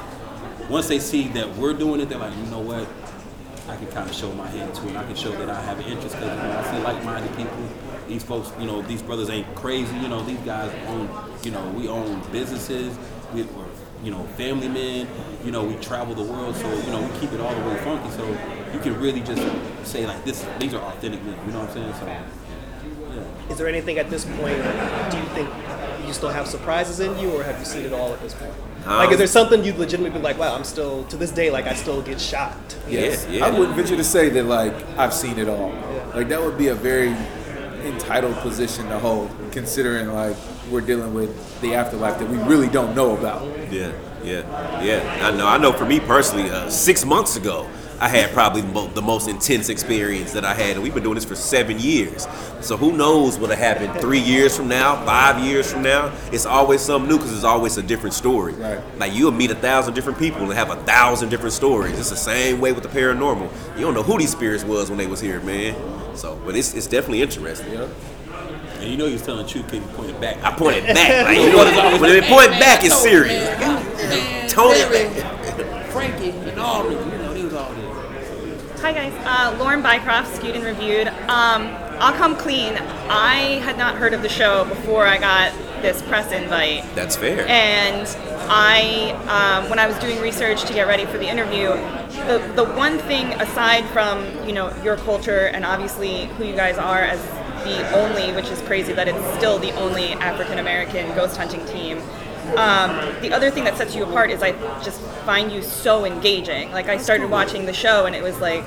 once 0.68 0.88
they 0.88 0.98
see 0.98 1.28
that 1.28 1.56
we're 1.56 1.72
doing 1.72 2.00
it, 2.00 2.08
they're 2.08 2.18
like, 2.18 2.36
you 2.36 2.44
know 2.44 2.60
what, 2.60 2.86
I 3.68 3.76
can 3.76 3.86
kind 3.88 4.08
of 4.08 4.14
show 4.14 4.32
my 4.32 4.46
hand 4.46 4.74
to 4.74 4.88
it. 4.88 4.96
I 4.96 5.04
can 5.04 5.14
show 5.14 5.32
that 5.32 5.50
I 5.50 5.60
have 5.62 5.78
an 5.78 5.86
interest 5.86 6.14
because 6.14 6.36
you 6.36 6.48
know 6.48 6.58
I 6.58 6.72
see 6.72 6.82
like-minded 6.82 7.36
people. 7.36 7.68
These 8.08 8.24
folks, 8.24 8.50
you 8.58 8.66
know, 8.66 8.80
these 8.82 9.02
brothers 9.02 9.28
ain't 9.28 9.54
crazy. 9.54 9.94
You 9.98 10.08
know, 10.08 10.22
these 10.22 10.38
guys 10.38 10.72
own, 10.86 11.10
you 11.42 11.50
know, 11.50 11.68
we 11.70 11.88
own 11.88 12.22
businesses. 12.32 12.96
We, 13.34 13.42
we're, 13.42 13.66
you 14.02 14.10
know, 14.10 14.22
family 14.38 14.68
men. 14.68 15.06
You 15.44 15.50
know, 15.50 15.64
we 15.64 15.76
travel 15.76 16.14
the 16.14 16.22
world, 16.22 16.56
so 16.56 16.72
you 16.72 16.90
know 16.90 17.02
we 17.02 17.18
keep 17.18 17.32
it 17.32 17.40
all 17.40 17.54
the 17.54 17.68
way 17.68 17.76
funky. 17.84 18.10
So 18.12 18.26
you 18.72 18.80
can 18.80 18.98
really 18.98 19.20
just 19.20 19.42
say 19.86 20.06
like 20.06 20.24
this. 20.24 20.46
These 20.58 20.72
are 20.72 20.82
authentic 20.82 21.22
men. 21.24 21.38
You 21.46 21.52
know 21.52 21.60
what 21.60 21.68
I'm 21.68 21.74
saying? 21.74 21.94
So. 21.94 22.06
Yeah. 22.06 23.52
Is 23.52 23.58
there 23.58 23.68
anything 23.68 23.98
at 23.98 24.08
this 24.08 24.24
point? 24.24 24.56
Do 25.10 25.18
you 25.18 25.24
think 25.34 25.50
you 26.06 26.12
still 26.14 26.30
have 26.30 26.46
surprises 26.46 27.00
in 27.00 27.18
you, 27.18 27.30
or 27.32 27.42
have 27.42 27.58
you 27.58 27.66
seen 27.66 27.84
it 27.84 27.92
all 27.92 28.14
at 28.14 28.20
this 28.20 28.34
point? 28.34 28.54
Like, 28.86 29.10
is 29.10 29.18
there 29.18 29.26
something 29.26 29.64
you'd 29.64 29.78
legitimately 29.78 30.18
be 30.18 30.24
like, 30.24 30.38
wow, 30.38 30.54
I'm 30.54 30.64
still 30.64 31.04
to 31.04 31.16
this 31.16 31.30
day, 31.30 31.50
like 31.50 31.66
I 31.66 31.74
still 31.74 32.00
get 32.02 32.20
shocked. 32.20 32.78
Yes. 32.88 33.26
Yeah, 33.26 33.38
yeah. 33.38 33.46
I 33.46 33.50
wouldn't 33.58 33.76
venture 33.76 33.96
to 33.96 34.04
say 34.04 34.28
that 34.30 34.44
like 34.44 34.74
I've 34.98 35.12
seen 35.14 35.38
it 35.38 35.48
all. 35.48 35.70
Like 36.14 36.28
that 36.28 36.42
would 36.42 36.56
be 36.56 36.68
a 36.68 36.74
very 36.74 37.14
entitled 37.84 38.36
position 38.36 38.88
to 38.88 38.98
hold, 38.98 39.30
considering 39.52 40.08
like 40.08 40.36
we're 40.70 40.80
dealing 40.80 41.14
with 41.14 41.60
the 41.60 41.74
afterlife 41.74 42.18
that 42.18 42.28
we 42.28 42.38
really 42.38 42.68
don't 42.68 42.94
know 42.94 43.16
about. 43.16 43.46
Yeah, 43.72 43.92
yeah, 44.22 44.82
yeah. 44.82 45.26
I 45.26 45.36
know. 45.36 45.46
I 45.46 45.58
know. 45.58 45.72
For 45.72 45.84
me 45.84 46.00
personally, 46.00 46.50
uh, 46.50 46.68
six 46.70 47.04
months 47.04 47.36
ago, 47.36 47.68
I 48.00 48.08
had 48.08 48.30
probably 48.30 48.62
the 48.62 49.02
most 49.02 49.28
intense 49.28 49.68
experience 49.68 50.32
that 50.32 50.44
I 50.44 50.54
had, 50.54 50.74
and 50.74 50.82
we've 50.82 50.94
been 50.94 51.02
doing 51.02 51.16
this 51.16 51.24
for 51.24 51.34
seven 51.34 51.80
years. 51.80 52.28
So 52.60 52.76
who 52.76 52.92
knows 52.92 53.38
what'll 53.38 53.56
happen 53.56 53.92
three 54.00 54.20
years 54.20 54.56
from 54.56 54.68
now, 54.68 55.04
five 55.04 55.44
years 55.44 55.72
from 55.72 55.82
now? 55.82 56.12
It's 56.30 56.46
always 56.46 56.80
something 56.80 57.08
new 57.08 57.16
because 57.16 57.34
it's 57.34 57.44
always 57.44 57.76
a 57.76 57.82
different 57.82 58.14
story. 58.14 58.52
Right. 58.52 58.80
Like 58.98 59.12
you'll 59.14 59.32
meet 59.32 59.50
a 59.50 59.56
thousand 59.56 59.94
different 59.94 60.18
people 60.18 60.42
and 60.42 60.52
have 60.52 60.70
a 60.70 60.76
thousand 60.84 61.30
different 61.30 61.54
stories. 61.54 61.98
It's 61.98 62.10
the 62.10 62.16
same 62.16 62.60
way 62.60 62.72
with 62.72 62.84
the 62.84 62.88
paranormal. 62.88 63.50
You 63.74 63.80
don't 63.80 63.94
know 63.94 64.04
who 64.04 64.16
these 64.18 64.30
spirits 64.30 64.62
was 64.62 64.90
when 64.90 64.98
they 64.98 65.06
was 65.06 65.20
here, 65.20 65.40
man. 65.40 65.74
So, 66.16 66.40
but 66.44 66.54
it's 66.54 66.74
it's 66.74 66.86
definitely 66.86 67.22
interesting. 67.22 67.74
And 67.74 68.90
you 68.90 68.96
know 68.96 69.06
he 69.06 69.12
was 69.14 69.22
telling 69.22 69.44
the 69.44 69.50
truth 69.50 69.66
because 69.66 69.84
he 69.84 69.94
pointed 69.96 70.20
back. 70.20 70.42
I 70.44 70.52
pointed 70.56 70.86
back, 70.86 71.26
like 71.26 71.38
you 71.40 71.50
know, 71.50 71.98
when 72.00 72.10
they 72.12 72.20
point 72.20 72.50
back, 72.52 72.84
it's 72.84 72.96
serious. 72.96 73.48
Tony 74.52 74.80
back. 74.92 75.90
Frankie 75.90 76.30
and 76.30 76.60
Aubrey, 76.60 76.94
you 76.94 77.00
know, 77.00 77.34
they 77.34 77.42
was 77.42 77.54
all 77.54 77.72
there. 77.72 77.87
Hi 78.80 78.92
guys, 78.92 79.12
uh, 79.26 79.56
Lauren 79.58 79.82
Bycroft, 79.82 80.36
Skewed 80.36 80.54
and 80.54 80.64
Reviewed. 80.64 81.08
Um, 81.08 81.66
I'll 81.98 82.14
come 82.14 82.36
clean. 82.36 82.74
I 83.08 83.60
had 83.64 83.76
not 83.76 83.96
heard 83.96 84.14
of 84.14 84.22
the 84.22 84.28
show 84.28 84.64
before 84.66 85.04
I 85.04 85.18
got 85.18 85.52
this 85.82 86.00
press 86.02 86.30
invite, 86.32 86.84
That's 86.94 87.16
fair. 87.16 87.46
and 87.48 88.06
I, 88.48 89.10
um, 89.62 89.68
when 89.68 89.78
I 89.78 89.86
was 89.86 89.98
doing 89.98 90.20
research 90.20 90.64
to 90.64 90.72
get 90.72 90.86
ready 90.86 91.04
for 91.06 91.18
the 91.18 91.28
interview, 91.28 91.68
the 92.26 92.52
the 92.54 92.64
one 92.64 92.98
thing 92.98 93.32
aside 93.40 93.84
from 93.90 94.24
you 94.46 94.52
know 94.52 94.72
your 94.82 94.96
culture 94.98 95.46
and 95.48 95.64
obviously 95.64 96.26
who 96.36 96.44
you 96.44 96.54
guys 96.54 96.78
are 96.78 97.02
as 97.02 97.20
the 97.64 97.90
only, 97.98 98.32
which 98.32 98.48
is 98.48 98.60
crazy 98.62 98.92
that 98.92 99.08
it's 99.08 99.36
still 99.38 99.58
the 99.58 99.72
only 99.72 100.12
African 100.14 100.58
American 100.58 101.12
ghost 101.14 101.36
hunting 101.36 101.64
team. 101.66 101.98
Um, 102.56 103.20
the 103.20 103.32
other 103.32 103.50
thing 103.50 103.64
that 103.64 103.76
sets 103.76 103.94
you 103.94 104.04
apart 104.04 104.30
is 104.30 104.42
I 104.42 104.52
just 104.82 105.00
find 105.26 105.52
you 105.52 105.62
so 105.62 106.04
engaging. 106.04 106.72
Like 106.72 106.88
I 106.88 106.96
started 106.96 107.30
watching 107.30 107.66
the 107.66 107.72
show 107.72 108.06
and 108.06 108.14
it 108.16 108.22
was 108.22 108.38
like, 108.40 108.64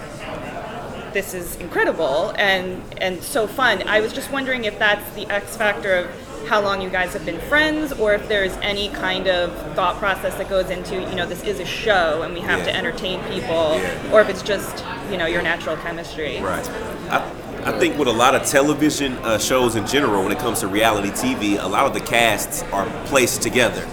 this 1.14 1.34
is 1.34 1.56
incredible 1.58 2.34
and 2.38 2.82
and 3.02 3.22
so 3.22 3.46
fun. 3.48 3.86
I 3.88 4.00
was 4.00 4.14
just 4.14 4.32
wondering 4.32 4.64
if 4.66 4.80
that's 4.80 5.14
the 5.16 5.28
X 5.30 5.58
factor 5.58 5.94
of 5.96 6.48
how 6.48 6.62
long 6.62 6.82
you 6.82 6.90
guys 6.90 7.14
have 7.14 7.26
been 7.26 7.40
friends, 7.42 7.92
or 7.94 8.14
if 8.14 8.28
there's 8.28 8.54
any 8.62 8.90
kind 8.90 9.28
of 9.28 9.54
thought 9.76 9.98
process 9.98 10.36
that 10.36 10.50
goes 10.50 10.70
into 10.70 10.96
you 11.02 11.16
know 11.16 11.26
this 11.26 11.44
is 11.44 11.60
a 11.60 11.66
show 11.66 12.22
and 12.24 12.34
we 12.34 12.40
have 12.40 12.64
to 12.64 12.76
entertain 12.76 13.22
people, 13.26 13.76
Yeah. 13.76 14.12
or 14.14 14.22
if 14.22 14.30
it's 14.30 14.42
just 14.42 14.84
you 15.12 15.18
know 15.18 15.26
your 15.26 15.42
natural 15.42 15.76
chemistry. 15.78 16.40
Right. 16.42 16.68
I, 17.10 17.30
I 17.64 17.78
think 17.78 17.96
with 18.00 18.08
a 18.08 18.12
lot 18.12 18.34
of 18.34 18.48
television 18.48 19.14
uh, 19.18 19.38
shows 19.38 19.76
in 19.76 19.86
general, 19.86 20.24
when 20.24 20.32
it 20.32 20.40
comes 20.40 20.62
to 20.62 20.68
reality 20.68 21.10
TV, 21.10 21.64
a 21.64 21.68
lot 21.68 21.86
of 21.86 21.94
the 21.94 22.00
casts 22.00 22.64
are 22.74 22.90
placed 23.06 23.44
together. 23.44 23.88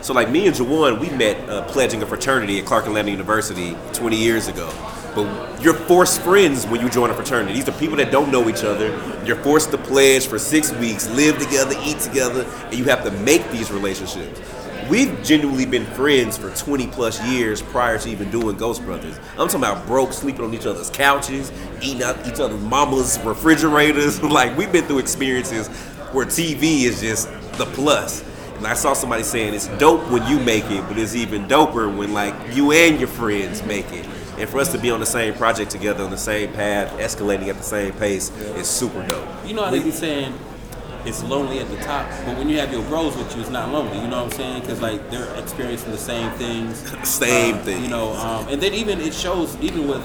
So, 0.00 0.14
like 0.14 0.30
me 0.30 0.46
and 0.46 0.54
Juwan, 0.54 1.00
we 1.00 1.10
met 1.10 1.36
uh, 1.48 1.64
pledging 1.64 2.02
a 2.02 2.06
fraternity 2.06 2.60
at 2.60 2.66
Clark 2.66 2.86
Atlanta 2.86 3.10
University 3.10 3.76
20 3.94 4.16
years 4.16 4.46
ago. 4.46 4.72
But 5.16 5.60
you're 5.60 5.74
forced 5.74 6.20
friends 6.20 6.68
when 6.68 6.80
you 6.80 6.88
join 6.88 7.10
a 7.10 7.14
fraternity. 7.14 7.54
These 7.54 7.68
are 7.68 7.72
people 7.72 7.96
that 7.96 8.12
don't 8.12 8.30
know 8.30 8.48
each 8.48 8.62
other. 8.62 8.90
You're 9.24 9.42
forced 9.42 9.72
to 9.72 9.78
pledge 9.78 10.28
for 10.28 10.38
six 10.38 10.72
weeks, 10.74 11.10
live 11.10 11.36
together, 11.36 11.74
eat 11.82 11.98
together, 11.98 12.44
and 12.66 12.74
you 12.74 12.84
have 12.84 13.02
to 13.02 13.10
make 13.10 13.50
these 13.50 13.72
relationships. 13.72 14.40
We've 14.90 15.22
genuinely 15.22 15.66
been 15.66 15.86
friends 15.86 16.36
for 16.36 16.50
20 16.50 16.88
plus 16.88 17.24
years 17.24 17.62
prior 17.62 17.96
to 17.96 18.08
even 18.08 18.28
doing 18.28 18.56
Ghost 18.56 18.84
Brothers. 18.84 19.20
I'm 19.38 19.46
talking 19.46 19.58
about 19.58 19.86
broke, 19.86 20.12
sleeping 20.12 20.44
on 20.44 20.52
each 20.52 20.66
other's 20.66 20.90
couches, 20.90 21.52
eating 21.80 22.02
out 22.02 22.26
each 22.26 22.40
other's 22.40 22.60
mama's 22.60 23.16
refrigerators. 23.20 24.20
like, 24.24 24.58
we've 24.58 24.72
been 24.72 24.84
through 24.86 24.98
experiences 24.98 25.68
where 26.10 26.26
TV 26.26 26.82
is 26.82 27.00
just 27.00 27.28
the 27.52 27.66
plus. 27.66 28.24
And 28.56 28.66
I 28.66 28.74
saw 28.74 28.92
somebody 28.92 29.22
saying 29.22 29.54
it's 29.54 29.68
dope 29.78 30.10
when 30.10 30.26
you 30.26 30.40
make 30.40 30.64
it, 30.64 30.82
but 30.88 30.98
it's 30.98 31.14
even 31.14 31.46
doper 31.46 31.96
when, 31.96 32.12
like, 32.12 32.34
you 32.52 32.72
and 32.72 32.98
your 32.98 33.08
friends 33.08 33.62
make 33.62 33.92
it. 33.92 34.04
And 34.38 34.48
for 34.48 34.58
us 34.58 34.72
to 34.72 34.78
be 34.78 34.90
on 34.90 34.98
the 34.98 35.06
same 35.06 35.34
project 35.34 35.70
together, 35.70 36.02
on 36.02 36.10
the 36.10 36.18
same 36.18 36.52
path, 36.52 36.90
escalating 36.98 37.46
at 37.46 37.56
the 37.56 37.62
same 37.62 37.92
pace, 37.92 38.36
is 38.56 38.68
super 38.68 39.06
dope. 39.06 39.28
You 39.46 39.54
know 39.54 39.62
how 39.62 39.70
they 39.70 39.84
be 39.84 39.92
saying 39.92 40.34
it's 41.06 41.22
lonely 41.24 41.58
at 41.60 41.68
the 41.70 41.76
top, 41.78 42.08
but 42.26 42.36
when 42.36 42.48
you 42.48 42.58
have 42.58 42.72
your 42.72 42.82
bros 42.84 43.16
with 43.16 43.34
you, 43.34 43.40
it's 43.40 43.50
not 43.50 43.70
lonely. 43.72 43.98
You 44.00 44.08
know 44.08 44.24
what 44.24 44.32
I'm 44.32 44.38
saying? 44.38 44.60
Because 44.60 44.80
like 44.80 45.10
they're 45.10 45.32
experiencing 45.36 45.90
the 45.92 45.98
same 45.98 46.30
things. 46.32 46.78
Same 47.08 47.56
Uh, 47.56 47.58
thing. 47.62 47.82
You 47.82 47.88
know, 47.88 48.12
um, 48.14 48.48
and 48.48 48.60
then 48.60 48.74
even 48.74 49.00
it 49.00 49.14
shows 49.14 49.56
even 49.60 49.88
with 49.88 50.02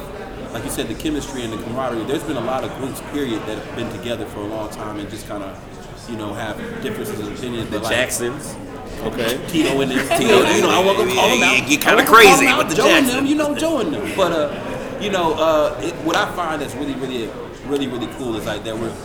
like 0.54 0.64
you 0.64 0.70
said 0.70 0.88
the 0.88 0.96
chemistry 0.96 1.44
and 1.44 1.52
the 1.52 1.58
camaraderie. 1.64 2.04
There's 2.06 2.24
been 2.24 2.38
a 2.38 2.42
lot 2.42 2.64
of 2.64 2.74
groups 2.78 3.02
period 3.12 3.42
that 3.42 3.58
have 3.58 3.76
been 3.76 3.92
together 3.98 4.26
for 4.28 4.40
a 4.40 4.48
long 4.48 4.70
time 4.70 5.00
and 5.00 5.10
just 5.10 5.28
kind 5.28 5.44
of 5.44 6.10
you 6.10 6.16
know 6.18 6.34
have 6.34 6.58
differences 6.82 7.20
of 7.20 7.28
opinions. 7.38 7.70
The 7.70 7.80
like, 7.80 7.92
Jacksons. 7.92 8.56
Okay. 9.04 9.38
Tito 9.50 9.82
and. 9.82 9.92
Tito, 9.92 10.50
you 10.52 10.62
know, 10.62 10.70
I 10.70 10.80
won't 10.84 10.98
go 10.98 11.14
call 11.14 11.30
them 11.30 11.44
out. 11.44 11.68
Get 11.68 11.86
won't 11.86 12.08
go 12.08 12.14
crazy 12.14 12.30
call 12.30 12.38
them 12.40 12.48
out. 12.48 12.58
with 12.60 12.70
the 12.70 12.76
Joe 12.76 12.88
and 12.88 13.06
Jacksons. 13.06 13.14
them, 13.16 13.26
you 13.26 13.36
know, 13.36 13.54
Joe 13.56 13.80
and 13.82 13.94
them. 13.94 14.12
But 14.16 14.32
uh, 14.32 15.00
you 15.02 15.12
know, 15.12 15.34
uh, 15.34 15.78
it, 15.84 15.94
what 16.06 16.16
I 16.16 16.32
find 16.36 16.62
that's 16.62 16.74
really, 16.76 16.94
really, 16.96 17.30
really, 17.66 17.88
really 17.88 18.08
cool 18.18 18.38
is 18.38 18.46
like 18.46 18.64
that 18.64 18.78
we're 18.78 18.96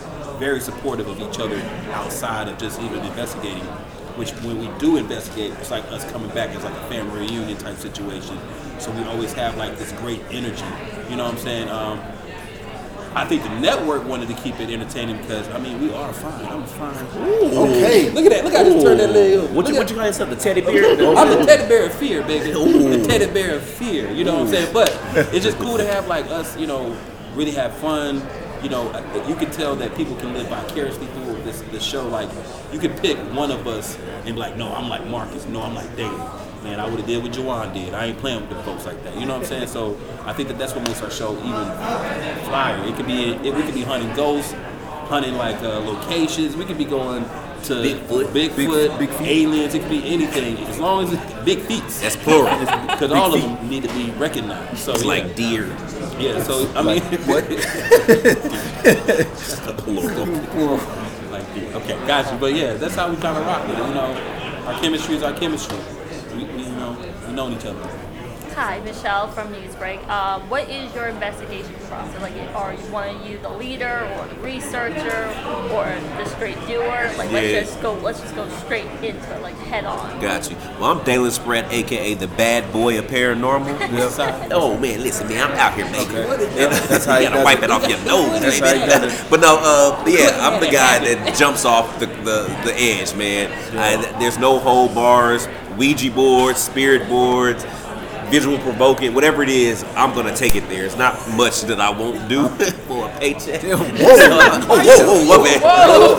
very 0.40 0.60
supportive 0.60 1.06
of 1.06 1.20
each 1.20 1.38
other 1.38 1.60
outside 1.92 2.48
of 2.48 2.58
just 2.58 2.80
even 2.80 2.98
investigating. 3.00 3.62
Which, 4.16 4.32
when 4.42 4.58
we 4.58 4.68
do 4.78 4.96
investigate, 4.96 5.52
it's 5.52 5.70
like 5.70 5.84
us 5.92 6.10
coming 6.10 6.30
back 6.30 6.50
as 6.56 6.64
like 6.64 6.74
a 6.74 6.88
family 6.88 7.26
reunion 7.28 7.56
type 7.58 7.76
situation. 7.76 8.38
So 8.78 8.90
we 8.90 9.04
always 9.04 9.32
have 9.34 9.56
like 9.56 9.78
this 9.78 9.92
great 9.92 10.20
energy. 10.30 10.64
You 11.08 11.16
know 11.16 11.24
what 11.24 11.34
I'm 11.34 11.38
saying? 11.38 11.68
Um, 11.68 12.00
I 13.14 13.24
think 13.24 13.42
the 13.42 13.60
network 13.60 14.06
wanted 14.06 14.28
to 14.28 14.34
keep 14.34 14.58
it 14.60 14.70
entertaining 14.70 15.16
because 15.18 15.48
I 15.48 15.58
mean 15.58 15.80
we 15.80 15.92
are 15.92 16.12
fine. 16.12 16.46
I'm 16.46 16.64
fine. 16.64 16.94
Okay. 17.16 18.10
Look 18.10 18.24
at 18.24 18.30
that! 18.30 18.44
Look 18.44 18.54
how 18.54 18.60
I 18.60 18.64
just 18.64 18.86
turned 18.86 19.00
that 19.00 19.10
leg. 19.10 19.38
up. 19.38 19.50
What 19.50 19.66
you, 19.66 19.74
Look 19.74 19.82
what 19.82 19.90
you 19.90 19.96
guys 19.96 20.16
have 20.18 20.30
the 20.30 20.36
teddy 20.36 20.60
bear? 20.60 20.74
I'm 21.16 21.28
the 21.28 21.44
teddy 21.44 21.68
bear 21.68 21.86
of 21.86 21.94
fear, 21.94 22.22
baby. 22.22 22.52
The 23.00 23.06
teddy 23.06 23.26
bear 23.32 23.56
of 23.56 23.62
fear. 23.62 24.10
You 24.12 24.24
know 24.24 24.34
what 24.34 24.42
I'm 24.42 24.48
saying? 24.48 24.72
But 24.72 24.96
it's 25.34 25.44
just 25.44 25.58
cool 25.58 25.76
to 25.76 25.84
have 25.84 26.06
like 26.06 26.26
us, 26.26 26.56
you 26.56 26.66
know, 26.66 26.96
really 27.34 27.52
have 27.52 27.74
fun. 27.78 28.22
You 28.62 28.68
know, 28.68 28.84
you 29.26 29.34
can 29.34 29.50
tell 29.50 29.74
that 29.76 29.96
people 29.96 30.16
can 30.16 30.34
live 30.34 30.48
vicariously 30.48 31.06
through 31.06 31.42
this 31.42 31.62
this 31.72 31.82
show. 31.82 32.06
Like, 32.06 32.28
you 32.72 32.78
can 32.78 32.92
pick 32.98 33.16
one 33.34 33.50
of 33.50 33.66
us 33.66 33.96
and 34.24 34.34
be 34.34 34.40
like, 34.40 34.56
no, 34.56 34.72
I'm 34.72 34.88
like 34.88 35.06
Marcus. 35.06 35.46
No, 35.46 35.62
I'm 35.62 35.74
like 35.74 35.94
David. 35.96 36.20
Man, 36.62 36.78
I 36.78 36.86
would 36.86 36.98
have 36.98 37.06
did 37.06 37.22
what 37.22 37.32
Juwan 37.32 37.72
did. 37.72 37.94
I 37.94 38.06
ain't 38.06 38.18
playing 38.18 38.42
with 38.42 38.50
the 38.50 38.62
folks 38.64 38.84
like 38.84 39.02
that. 39.04 39.14
You 39.18 39.24
know 39.24 39.32
what 39.32 39.44
I'm 39.44 39.48
saying? 39.48 39.68
So 39.68 39.98
I 40.26 40.34
think 40.34 40.48
that 40.48 40.58
that's 40.58 40.74
what 40.74 40.86
makes 40.86 41.00
our 41.00 41.10
show 41.10 41.32
even 41.38 41.64
flyer. 42.44 42.84
It 42.86 42.96
could 42.96 43.06
be 43.06 43.30
it, 43.32 43.54
we 43.54 43.62
could 43.62 43.74
be 43.74 43.82
hunting 43.82 44.14
ghosts, 44.14 44.52
hunting 45.08 45.36
like 45.36 45.56
uh, 45.62 45.80
locations. 45.80 46.56
We 46.56 46.66
could 46.66 46.76
be 46.76 46.84
going 46.84 47.24
to 47.64 47.74
Bigfoot. 47.74 48.26
Bigfoot, 48.32 48.98
Big- 48.98 49.10
big 49.10 49.26
aliens. 49.26 49.74
It 49.74 49.80
could 49.80 49.90
be 49.90 50.04
anything 50.06 50.56
as 50.66 50.78
long 50.78 51.04
as 51.04 51.12
it's 51.12 51.44
big 51.44 51.60
feet. 51.60 51.82
That's 52.02 52.16
plural. 52.16 52.56
Because 52.90 53.12
all 53.12 53.34
of 53.34 53.40
them 53.40 53.68
need 53.68 53.82
to 53.84 53.88
be 53.94 54.10
recognized. 54.12 54.78
So 54.78 54.92
It's 54.92 55.02
yeah. 55.02 55.08
like 55.08 55.34
deer. 55.34 55.66
yeah. 56.18 56.42
So 56.42 56.70
I 56.74 56.82
mean, 56.82 57.02
What? 57.26 57.48
Just 59.40 59.66
a 59.66 59.72
Plural. 59.72 60.78
like 61.30 61.54
deer. 61.54 61.72
Okay, 61.76 61.96
gotcha. 62.06 62.36
But 62.38 62.54
yeah, 62.54 62.74
that's 62.74 62.94
how 62.94 63.08
we 63.10 63.16
kind 63.16 63.36
of 63.38 63.46
rock 63.46 63.66
with 63.66 63.78
it. 63.78 63.86
You 63.88 63.94
know, 63.94 64.64
our 64.66 64.80
chemistry 64.80 65.14
is 65.16 65.22
our 65.22 65.32
chemistry. 65.32 65.78
We, 66.34 66.44
we 66.44 66.62
you 66.64 66.72
know 66.72 66.96
we 67.26 67.32
know 67.32 67.50
each 67.50 67.64
other. 67.64 67.88
Hi, 68.60 68.78
Michelle 68.80 69.26
from 69.28 69.48
Newsbreak. 69.54 70.06
Uh, 70.06 70.38
what 70.40 70.68
is 70.68 70.94
your 70.94 71.06
investigation 71.06 71.72
process? 71.88 72.20
Like, 72.20 72.34
are 72.54 72.74
you 72.74 72.78
one 72.92 73.16
of 73.16 73.26
you 73.26 73.38
the 73.38 73.48
leader 73.48 74.06
or 74.18 74.26
the 74.26 74.38
researcher 74.42 75.24
or 75.72 75.86
the 76.18 76.26
straight 76.26 76.58
doer? 76.66 77.10
Like, 77.16 77.30
Yeah. 77.30 77.38
let's 77.40 77.70
just 77.70 77.80
go. 77.80 77.94
Let's 77.94 78.20
just 78.20 78.34
go 78.34 78.46
straight 78.66 78.84
into 79.02 79.34
it, 79.34 79.40
like 79.40 79.56
head 79.60 79.86
on. 79.86 80.20
Got 80.20 80.50
you. 80.50 80.58
Well, 80.78 80.90
I'm 80.90 81.02
Dalen 81.04 81.30
Spratt, 81.30 81.72
aka 81.72 82.12
the 82.12 82.28
bad 82.28 82.70
boy 82.70 82.98
of 82.98 83.06
paranormal. 83.06 84.50
Oh 84.52 84.76
man, 84.76 85.02
listen, 85.02 85.26
man, 85.30 85.50
I'm 85.50 85.56
out 85.56 85.72
here, 85.72 85.86
baby. 85.86 86.12
That's 86.58 87.06
how 87.06 87.16
you 87.16 87.28
he 87.28 87.32
gotta 87.32 87.42
wipe 87.42 87.58
it. 87.60 87.64
it 87.64 87.70
off 87.70 87.88
your 87.88 87.98
nose, 88.04 88.42
That's 88.42 88.60
baby. 88.60 88.78
how 88.78 88.84
he 88.84 88.90
does 89.06 89.14
it. 89.22 89.30
But 89.30 89.40
no, 89.40 89.56
uh, 89.58 90.04
yeah, 90.06 90.36
I'm 90.46 90.60
the 90.60 90.70
guy 90.70 90.98
that 90.98 91.34
jumps 91.38 91.64
off 91.64 91.98
the, 91.98 92.06
the, 92.06 92.42
the 92.66 92.74
edge, 92.76 93.14
man. 93.14 93.50
I, 93.78 93.96
there's 94.18 94.36
no 94.36 94.58
hold 94.58 94.94
bars, 94.94 95.48
Ouija 95.78 96.10
boards, 96.10 96.58
spirit 96.58 97.08
boards, 97.08 97.64
visual 98.30 98.58
provoking, 98.58 99.12
whatever 99.12 99.42
it 99.42 99.48
is, 99.48 99.84
I'm 99.96 100.14
gonna 100.14 100.34
take 100.34 100.54
it 100.54 100.68
there. 100.68 100.86
It's 100.86 100.96
not 100.96 101.14
much 101.36 101.62
that 101.62 101.80
I 101.80 101.90
won't 101.90 102.28
do 102.28 102.48
for 102.86 103.08
a 103.08 103.18
paycheck. 103.18 103.60
Damn, 103.62 103.80
oh, 103.80 103.84
whoa, 103.84 105.04
whoa, 105.04 105.38
whoa, 105.38 105.44
man. 105.44 105.60
Oh, 105.64 106.16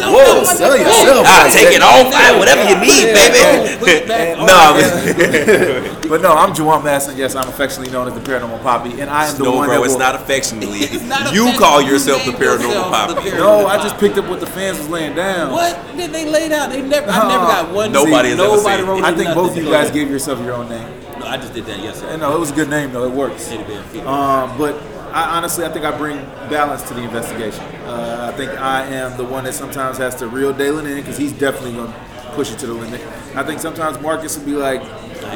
whoa. 0.00 0.44
Sell 0.44 0.76
yourself. 0.76 1.26
Ah, 1.28 1.50
take 1.52 1.76
it 1.76 1.82
all, 1.82 2.10
fine, 2.10 2.38
whatever 2.38 2.64
you 2.64 2.80
need, 2.80 3.12
baby. 3.12 3.44
no. 4.40 6.08
But 6.08 6.22
no, 6.22 6.32
I'm 6.32 6.52
Juwan 6.52 6.82
Masson. 6.82 7.16
Yes, 7.16 7.36
I'm 7.36 7.48
affectionately 7.48 7.92
known 7.92 8.08
as 8.08 8.14
the 8.14 8.20
Paranormal 8.20 8.62
Poppy, 8.62 9.00
and 9.00 9.10
I 9.10 9.28
am 9.28 9.36
the 9.36 9.44
No, 9.44 9.56
one 9.56 9.68
bro, 9.68 9.80
that 9.80 9.86
it's 9.86 9.98
not 9.98 10.14
affectionately. 10.14 10.98
not 11.06 11.32
you 11.34 11.52
call 11.58 11.82
yourself 11.82 12.24
the 12.24 12.32
paranormal 12.32 12.90
poppy. 12.90 13.30
no, 13.30 13.66
I 13.66 13.76
just 13.76 13.98
picked 13.98 14.18
up 14.18 14.28
what 14.28 14.40
the 14.40 14.46
fans 14.46 14.78
was 14.78 14.88
laying 14.88 15.14
down. 15.14 15.52
What 15.52 15.78
did 15.96 16.10
they 16.10 16.28
lay 16.28 16.48
down? 16.48 16.70
They 16.70 16.82
never. 16.82 17.10
I 17.10 17.28
never 17.28 17.44
got 17.44 17.74
one. 17.74 17.92
Nobody 17.92 18.30
has 18.30 18.40
ever 18.40 18.56
nobody 18.56 18.82
wrote 18.82 19.04
I 19.04 19.14
think 19.14 19.34
both 19.34 19.56
of 19.56 19.62
you 19.62 19.70
guys 19.70 19.90
gave 19.90 20.10
yourself 20.10 20.40
your 20.40 20.54
own 20.54 20.68
name. 20.68 20.88
No, 21.20 21.26
I 21.26 21.36
just 21.36 21.52
did 21.52 21.66
that 21.66 21.78
yesterday. 21.80 22.12
And 22.12 22.22
no, 22.22 22.34
it 22.34 22.40
was 22.40 22.50
a 22.50 22.54
good 22.54 22.70
name 22.70 22.92
though. 22.92 23.04
It 23.04 23.12
works. 23.12 23.48
Teddy 23.48 23.62
bear 23.64 23.82
feet. 23.84 24.04
Um, 24.04 24.56
but 24.58 24.74
I 25.12 25.36
honestly, 25.36 25.64
I 25.64 25.68
think 25.68 25.84
I 25.84 25.96
bring 25.96 26.18
balance 26.48 26.82
to 26.88 26.94
the 26.94 27.02
investigation. 27.02 27.62
Uh, 27.84 28.30
I 28.32 28.36
think 28.36 28.52
I 28.52 28.84
am 28.86 29.16
the 29.16 29.24
one 29.24 29.44
that 29.44 29.54
sometimes 29.54 29.98
has 29.98 30.14
to 30.16 30.28
reel 30.28 30.52
Dalen 30.52 30.86
in 30.86 30.96
because 30.96 31.18
he's 31.18 31.32
definitely 31.32 31.72
going 31.72 31.92
to 31.92 31.98
push 32.34 32.52
it 32.52 32.58
to 32.60 32.66
the 32.66 32.74
limit. 32.74 33.00
I 33.34 33.42
think 33.42 33.60
sometimes 33.60 34.00
Marcus 34.00 34.38
will 34.38 34.46
be 34.46 34.52
like 34.52 34.82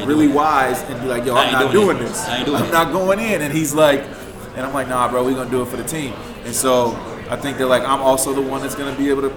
really 0.07 0.27
wise 0.27 0.81
and 0.83 0.99
be 1.01 1.07
like, 1.07 1.25
"Yo, 1.25 1.35
I'm 1.35 1.51
not 1.51 1.71
doing 1.71 1.97
doing 1.97 1.99
this. 1.99 2.25
I 2.25 2.37
ain't 2.37 2.45
doing 2.45 2.61
I'm 2.61 2.69
it." 2.69 2.71
not 2.71 2.91
going 2.91 3.19
in." 3.19 3.41
And 3.41 3.53
he's 3.53 3.73
like, 3.73 4.01
and 4.55 4.65
I'm 4.65 4.73
like, 4.73 4.87
"Nah, 4.87 5.09
bro, 5.09 5.23
we're 5.23 5.35
gonna 5.35 5.49
do 5.49 5.61
it 5.61 5.67
for 5.67 5.77
the 5.77 5.83
team." 5.83 6.13
And 6.45 6.53
so 6.55 6.95
I 7.29 7.35
think 7.35 7.57
that 7.57 7.67
like 7.67 7.83
I'm 7.83 8.01
also 8.01 8.33
the 8.33 8.41
one 8.41 8.61
that's 8.61 8.75
gonna 8.75 8.97
be 8.97 9.09
able 9.09 9.23
to 9.23 9.35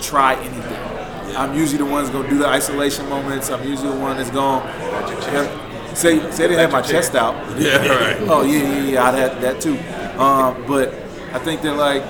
try 0.00 0.34
anything. 0.34 1.36
I'm 1.36 1.54
usually 1.54 1.78
the 1.78 1.84
one 1.84 2.02
that's 2.02 2.14
gonna 2.14 2.28
do 2.28 2.38
the 2.38 2.48
isolation 2.48 3.08
moments. 3.08 3.50
I'm 3.50 3.62
usually 3.68 3.90
the 3.92 3.98
one 4.00 4.16
that's 4.16 4.30
gonna 4.30 4.64
say 5.98 6.30
say 6.30 6.46
they 6.46 6.54
had 6.56 6.72
my 6.72 6.82
chest 6.82 7.14
out. 7.14 7.34
Yeah, 7.58 7.76
right. 7.88 8.16
Oh 8.32 8.42
yeah, 8.42 8.62
yeah, 8.62 8.82
yeah. 8.92 9.04
I'd 9.08 9.14
have 9.22 9.40
that 9.42 9.60
too. 9.60 9.76
Um, 10.22 10.64
but 10.66 10.88
I 11.36 11.38
think 11.38 11.62
that 11.62 11.74
like 11.76 12.02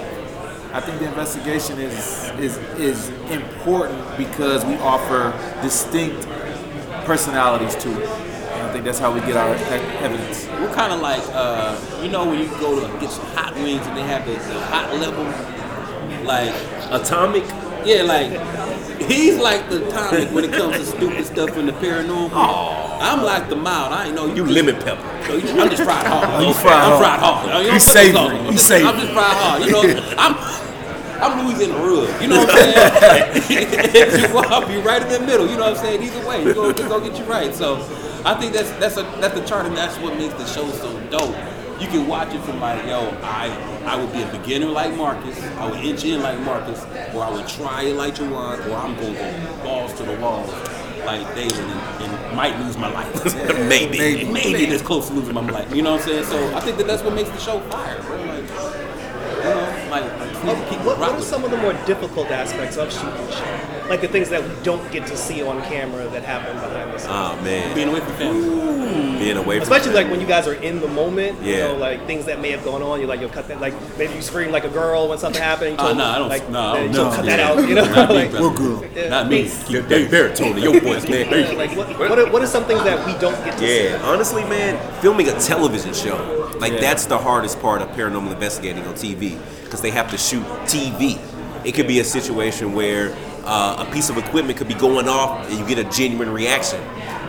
I 0.73 0.81
think 0.81 0.99
the 1.01 1.09
investigation 1.09 1.79
is 1.79 1.97
is 2.39 2.57
is 2.79 3.09
important 3.31 4.01
because 4.19 4.65
we 4.65 4.75
offer 4.95 5.33
distinct 5.63 6.27
personalities 7.07 7.75
to 7.85 7.89
it. 8.03 8.09
And 8.09 8.63
I 8.69 8.73
think 8.73 8.85
that's 8.85 8.99
how 8.99 9.13
we 9.13 9.21
get 9.21 9.37
our 9.37 9.55
e- 9.55 9.97
evidence. 10.05 10.47
We're 10.61 10.75
kind 10.75 10.93
of 10.93 11.01
like, 11.01 11.23
uh, 11.33 11.79
you 12.03 12.11
know, 12.11 12.27
when 12.29 12.39
you 12.41 12.49
go 12.61 12.71
to 12.81 13.01
get 13.01 13.11
some 13.11 13.25
hot 13.37 13.55
wings 13.55 13.87
and 13.87 13.97
they 13.97 14.03
have 14.03 14.27
the, 14.27 14.33
the 14.33 14.61
hot 14.73 14.93
level, 14.97 15.25
like, 16.25 16.53
Atomic. 16.91 17.45
yeah, 17.87 18.03
like 18.03 18.33
he's 19.07 19.37
like 19.39 19.69
the 19.71 19.87
atomic 19.89 20.31
when 20.31 20.45
it 20.45 20.53
comes 20.53 20.77
to 20.79 20.85
stupid 20.85 21.25
stuff 21.27 21.57
in 21.57 21.67
the 21.67 21.73
paranormal. 21.73 22.31
I'm 23.01 23.23
like 23.23 23.49
the 23.49 23.57
mild. 23.57 23.93
I 23.93 24.07
ain't 24.07 24.15
know 24.17 24.27
You 24.35 24.45
lemon 24.45 24.77
pepper. 24.77 25.03
So 25.27 25.37
you- 25.37 25.61
I'm 25.61 25.71
just 25.71 25.83
fried 25.85 26.07
hard. 26.07 26.43
You 26.43 26.49
Okay, 26.51 26.61
fried 26.63 26.75
I'm 26.75 26.91
hard. 26.91 26.99
fried 26.99 27.21
hard. 27.21 27.47
You 27.47 27.69
know, 27.69 27.73
He's 27.75 27.85
savory. 27.85 28.37
I'm 28.37 28.45
He's 28.47 28.55
just, 28.55 28.69
savory. 28.69 28.89
I'm 28.93 29.01
just 29.01 29.13
fried 29.13 29.37
hard. 29.37 29.63
You 29.65 29.71
know, 29.73 30.15
I'm 30.19 30.35
I'm 31.21 31.47
Louisiana 31.47 31.75
rub. 31.83 32.23
You 32.23 32.29
know 32.29 32.39
what 32.39 32.51
I'm 32.51 33.43
saying? 33.43 34.37
I'll 34.37 34.67
be 34.69 34.77
right 34.77 35.03
in 35.03 35.09
the 35.09 35.21
middle. 35.21 35.49
You 35.49 35.57
know 35.57 35.71
what 35.71 35.79
I'm 35.79 35.85
saying? 35.85 36.03
Either 36.03 36.27
way, 36.29 36.45
you're 36.45 36.55
going 36.55 36.75
to 36.75 37.11
get 37.11 37.19
you 37.19 37.25
right. 37.25 37.53
So 37.55 37.77
I 38.25 38.35
think 38.35 38.53
that's 38.53 38.71
that's 38.79 38.97
a 38.99 39.03
that's 39.21 39.35
the 39.35 39.45
chart, 39.45 39.67
and 39.67 39.77
that's 39.77 39.99
what 39.99 40.17
makes 40.17 40.35
the 40.35 40.47
show 40.47 40.69
so 40.71 40.97
dope. 41.11 41.35
You 41.81 41.87
can 41.87 42.09
watch 42.09 42.35
it 42.35 42.41
from 42.43 42.61
like, 42.61 42.85
yo, 42.87 43.09
I 43.23 43.49
I 43.85 43.97
would 43.97 44.13
be 44.13 44.23
a 44.23 44.27
beginner 44.33 44.67
like 44.67 44.95
Marcus, 44.97 45.41
I 45.43 45.71
would 45.71 45.81
inch 45.81 46.05
in 46.05 46.23
like 46.23 46.41
Marcus, 46.41 46.83
or 47.15 47.23
I 47.25 47.31
would 47.31 47.47
try 47.47 47.83
it 47.85 47.95
like 47.95 48.17
Juwan, 48.17 48.67
or 48.69 48.75
I'm 48.75 48.97
gonna 48.97 49.13
go 49.13 49.63
balls 49.63 49.93
to 49.95 50.03
the 50.03 50.17
wall 50.21 50.45
like 51.07 51.35
David 51.35 51.59
and, 51.59 52.03
and 52.03 52.37
might 52.37 52.59
lose 52.61 52.77
my 52.77 52.93
life. 52.93 53.25
Maybe. 53.69 53.99
Maybe. 53.99 54.25
maybe 54.31 54.67
this 54.67 54.83
close 54.83 55.09
to 55.09 55.15
losing 55.15 55.35
my 55.35 55.41
life. 55.41 55.75
You 55.75 55.83
know 55.83 55.93
what 55.93 56.03
I'm 56.03 56.09
saying? 56.09 56.25
So 56.25 56.55
I 56.55 56.61
think 56.61 56.77
that 56.79 56.87
that's 56.87 57.03
what 57.03 57.15
makes 57.15 57.31
the 57.31 57.39
show 57.39 57.61
fire, 57.61 58.03
bro. 58.03 58.17
Like, 58.25 58.43
you 58.43 59.45
know, 59.45 59.89
like 59.91 60.05
keep, 60.43 60.69
keep 60.69 60.81
What, 60.85 60.99
what 60.99 61.11
are 61.13 61.21
some 61.23 61.45
of 61.45 61.51
the 61.51 61.57
more 61.57 61.73
difficult 61.87 62.29
aspects 62.31 62.77
of 62.77 62.93
shooting 62.93 63.27
the 63.27 63.33
show? 63.33 63.78
Like 63.89 64.03
the 64.03 64.09
things 64.09 64.29
that 64.29 64.43
we 64.43 64.51
don't 64.65 64.91
get 64.93 65.07
to 65.07 65.17
see 65.17 65.43
on 65.43 65.63
camera 65.63 66.07
that 66.09 66.23
happen 66.23 66.55
behind 66.57 66.93
the 66.93 66.99
scenes. 66.99 67.11
Oh 67.15 67.41
man, 67.43 67.75
being 67.75 67.89
away 67.89 68.01
from 68.01 68.13
family. 68.15 69.19
being 69.19 69.37
away 69.39 69.57
from 69.59 69.63
Especially 69.63 69.93
like 69.95 70.11
when 70.11 70.21
you 70.21 70.27
guys 70.27 70.47
are 70.47 70.55
in 70.55 70.81
the 70.81 70.89
moment, 70.89 71.43
you 71.43 71.55
Yeah. 71.55 71.69
know, 71.69 71.77
like 71.77 72.07
things 72.07 72.27
that 72.27 72.41
may 72.41 72.51
have 72.51 72.63
gone 72.65 72.83
on, 72.83 73.01
you're 73.01 73.09
like, 73.09 73.21
you'll 73.21 73.31
cut 73.31 73.49
that, 73.49 73.61
like 73.63 73.73
maybe 73.97 74.13
you 74.15 74.21
scream 74.21 74.51
like 74.53 74.65
a 74.65 74.69
girl 74.69 75.09
when 75.09 75.19
something 75.19 75.41
happened. 75.41 75.81
Uh, 75.81 75.85
you 75.85 75.89
Oh, 75.89 75.95
told, 75.95 75.99
no, 75.99 76.05
I 76.05 76.19
don't- 76.19 76.29
like, 76.29 76.51
no, 76.51 76.61
I 76.61 76.75
don't 76.77 76.85
you 76.85 76.93
know. 76.93 77.11
cut 77.11 77.25
that 77.25 77.41
out, 77.41 77.69
you 77.69 77.75
know? 77.75 77.85
Not 77.85 78.09
me, 78.11 78.15
like, 78.23 78.31
brother. 78.31 78.55
good. 78.57 78.91
yeah, 78.95 79.09
Not 79.09 79.29
me. 79.31 79.51
Keep 79.67 79.89
that 79.89 80.11
baritone 80.11 80.57
in 80.59 80.63
your 80.63 80.81
voice, 80.81 81.09
man. 81.09 81.31
yeah, 81.31 81.53
like 81.57 81.75
what, 81.77 81.99
what, 81.99 82.19
are, 82.19 82.31
what 82.31 82.43
are 82.43 82.47
some 82.47 82.65
things 82.65 82.83
that 82.85 83.05
we 83.07 83.13
don't 83.19 83.43
get 83.45 83.53
to 83.55 83.59
see? 83.59 83.85
Yeah, 83.89 84.03
honestly, 84.05 84.43
man, 84.45 84.77
filming 85.01 85.29
a 85.29 85.41
television 85.41 85.95
show, 85.95 86.51
like 86.61 86.75
Yeah. 86.75 86.81
that's 86.81 87.07
the 87.07 87.17
hardest 87.19 87.61
part 87.63 87.81
of 87.81 87.89
paranormal 87.93 88.33
investigating 88.33 88.85
on 88.87 88.95
TV 88.95 89.39
because 89.65 89.81
they 89.81 89.91
have 89.91 90.11
to 90.11 90.19
shoot 90.19 90.45
TV. 90.67 91.19
It 91.65 91.73
could 91.75 91.89
be 91.89 91.99
a 92.01 92.05
situation 92.05 92.73
where 92.75 93.15
uh, 93.49 93.87
a 93.87 93.93
piece 93.93 94.11
of 94.11 94.19
equipment 94.19 94.59
could 94.59 94.69
be 94.69 94.75
going 94.75 95.09
off 95.09 95.49
and 95.49 95.59
you 95.59 95.67
get 95.67 95.79
a 95.79 95.91
genuine 95.91 96.31
reaction. 96.31 96.81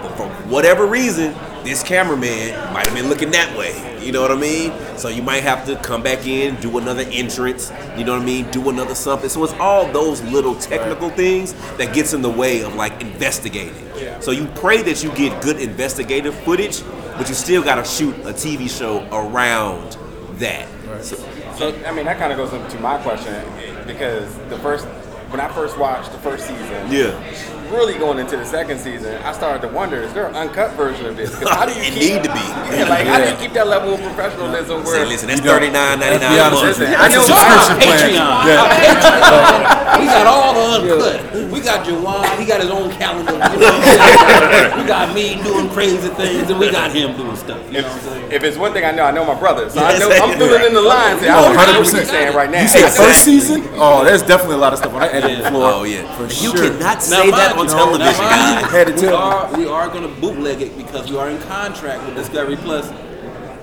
But 0.02 0.16
for 0.18 0.28
whatever 0.50 0.86
reason, 0.86 1.34
this 1.64 1.82
cameraman 1.82 2.74
might 2.74 2.86
have 2.86 2.94
been 2.96 3.08
looking 3.08 3.32
that 3.32 3.58
way. 3.58 3.86
You 4.06 4.12
know 4.12 4.22
what 4.22 4.32
I 4.32 4.36
mean? 4.36 4.74
So 4.98 5.08
you 5.08 5.22
might 5.22 5.44
have 5.44 5.66
to 5.68 5.76
come 5.78 6.04
back 6.04 6.26
in, 6.26 6.56
do 6.58 6.78
another 6.78 7.04
entrance. 7.10 7.72
You 7.98 8.04
know 8.04 8.14
what 8.14 8.22
I 8.22 8.26
mean? 8.26 8.50
Do 8.52 8.70
another 8.70 8.96
something. 8.96 9.30
So 9.30 9.44
it's 9.44 9.54
all 9.54 9.90
those 9.92 10.22
little 10.24 10.56
technical 10.56 11.10
things 11.10 11.54
that 11.78 11.94
gets 11.94 12.14
in 12.14 12.22
the 12.22 12.30
way 12.30 12.64
of 12.64 12.76
like 12.76 13.02
investigating. 13.02 13.90
So 14.22 14.32
you 14.32 14.48
pray 14.56 14.82
that 14.84 15.04
you 15.04 15.12
get 15.14 15.42
good 15.42 15.60
investigative 15.62 16.36
footage, 16.40 16.84
but 17.18 17.30
you 17.30 17.36
still 17.36 17.64
got 17.64 17.76
to 17.76 17.86
shoot 17.86 18.16
a 18.20 18.34
TV 18.34 18.70
show 18.70 19.08
around 19.12 19.98
that. 20.40 20.68
So, 21.04 21.16
So 21.58 21.76
I 21.86 21.94
mean, 21.94 22.06
that 22.06 22.18
kind 22.18 22.32
of 22.32 22.38
goes 22.38 22.54
into 22.54 22.80
my 22.80 22.98
question 23.02 23.46
because 23.86 24.34
the 24.50 24.58
first, 24.60 24.86
when 25.30 25.40
I 25.40 25.48
first 25.54 25.78
watched 25.78 26.12
the 26.12 26.18
first 26.20 26.48
season, 26.48 26.92
yeah. 26.92 27.59
Really 27.72 28.00
going 28.00 28.18
into 28.18 28.36
the 28.36 28.46
second 28.46 28.80
season, 28.80 29.16
I 29.22 29.32
started 29.32 29.62
to 29.62 29.68
wonder: 29.74 30.02
is 30.02 30.12
there 30.14 30.26
an 30.28 30.36
uncut 30.36 30.72
version 30.74 31.06
of 31.06 31.16
this? 31.16 31.30
'Cause 31.38 31.50
how 31.50 31.66
do 31.68 31.74
you 31.74 31.82
It 31.82 31.94
keep, 31.94 32.14
need 32.16 32.24
to 32.24 32.34
be. 32.34 32.40
Yeah, 32.76 32.88
like 32.90 33.06
how 33.06 33.20
do 33.24 33.30
you 33.30 33.36
keep 33.38 33.54
that 33.54 33.68
level 33.68 33.94
of 33.94 34.02
professionalism? 34.02 34.84
Say, 34.86 34.92
Where 34.92 35.06
listen, 35.06 35.28
that's 35.30 35.40
You 35.42 35.46
know, 35.46 35.54
thirty 35.54 35.70
nine 35.70 36.00
ninety 36.00 36.18
let's 36.26 36.34
be 36.34 36.36
nine 36.36 36.48
a 36.48 36.56
month. 36.56 36.68
with 36.68 36.80
you. 36.80 36.86
Listen, 36.90 37.02
I 37.02 37.08
know 37.14 37.22
Subscription 37.22 37.70
Our 37.70 37.78
plan. 37.78 38.10
Patreon. 38.10 38.46
Yeah. 38.50 39.94
Our 39.94 40.00
We 40.00 40.06
got 40.08 40.26
all 40.28 40.54
the 40.54 40.66
uncut. 40.82 41.52
We 41.54 41.60
got 41.62 41.86
Juwan. 41.86 42.40
He 42.40 42.46
got 42.46 42.62
his 42.62 42.70
own 42.72 42.90
calendar. 42.92 43.34
You 43.34 43.38
know 43.38 43.46
what 43.46 43.62
I'm 43.62 43.84
saying? 43.84 44.82
we 44.82 44.84
got 44.88 45.14
me 45.14 45.26
doing 45.44 45.70
crazy 45.70 46.10
things, 46.10 46.50
and 46.50 46.60
we 46.60 46.72
got 46.72 46.92
him 46.92 47.16
doing 47.18 47.36
stuff. 47.38 47.60
You 47.70 47.82
know 47.82 47.88
what 47.88 47.92
I'm 47.94 48.00
saying? 48.02 48.26
If, 48.30 48.34
if 48.34 48.44
it's 48.44 48.58
one 48.58 48.74
thing 48.74 48.84
I 48.86 48.92
know, 48.92 49.04
I 49.06 49.12
know 49.12 49.26
my 49.26 49.36
brother. 49.38 49.70
So 49.70 49.80
I 49.84 49.98
know 50.00 50.10
I'm 50.10 50.38
filling 50.38 50.66
in 50.66 50.74
the 50.74 50.82
lines. 50.96 51.22
I 51.22 51.30
Oh, 51.38 51.54
don't 51.54 51.56
know 51.56 51.80
what 51.80 51.86
100%. 51.88 51.94
you're 51.94 52.06
saying 52.06 52.36
right 52.36 52.50
now. 52.50 52.62
You 52.62 52.68
say 52.68 52.84
I 52.86 52.90
first 52.90 53.24
season? 53.24 53.68
Oh, 53.78 54.04
there's 54.04 54.24
definitely 54.24 54.56
a 54.56 54.60
lot 54.60 54.74
of 54.74 54.80
stuff 54.80 54.94
on 54.94 55.02
that 55.02 55.14
editing 55.14 55.40
Yeah. 55.42 55.50
floor. 55.52 55.72
Oh 55.74 55.84
yeah, 55.84 56.02
for 56.18 56.30
sure. 56.30 56.56
you 56.56 56.72
cannot 56.72 57.02
say 57.04 57.30
that 57.32 57.56
on 57.60 57.66
mind 57.68 57.72
you, 57.72 57.76
television, 57.78 58.24
guys. 58.26 58.72
Had 58.72 58.88
to 58.88 58.94
we 58.94 59.00
tell 59.02 59.16
are 59.16 59.58
we 59.58 59.66
are 59.68 59.88
going 59.90 60.04
to 60.04 60.22
bootleg 60.22 60.62
it 60.62 60.78
because 60.78 61.10
we 61.12 61.18
are 61.18 61.30
in 61.30 61.40
contract 61.44 62.06
with 62.06 62.16
Discovery 62.16 62.56
Plus. 62.58 62.92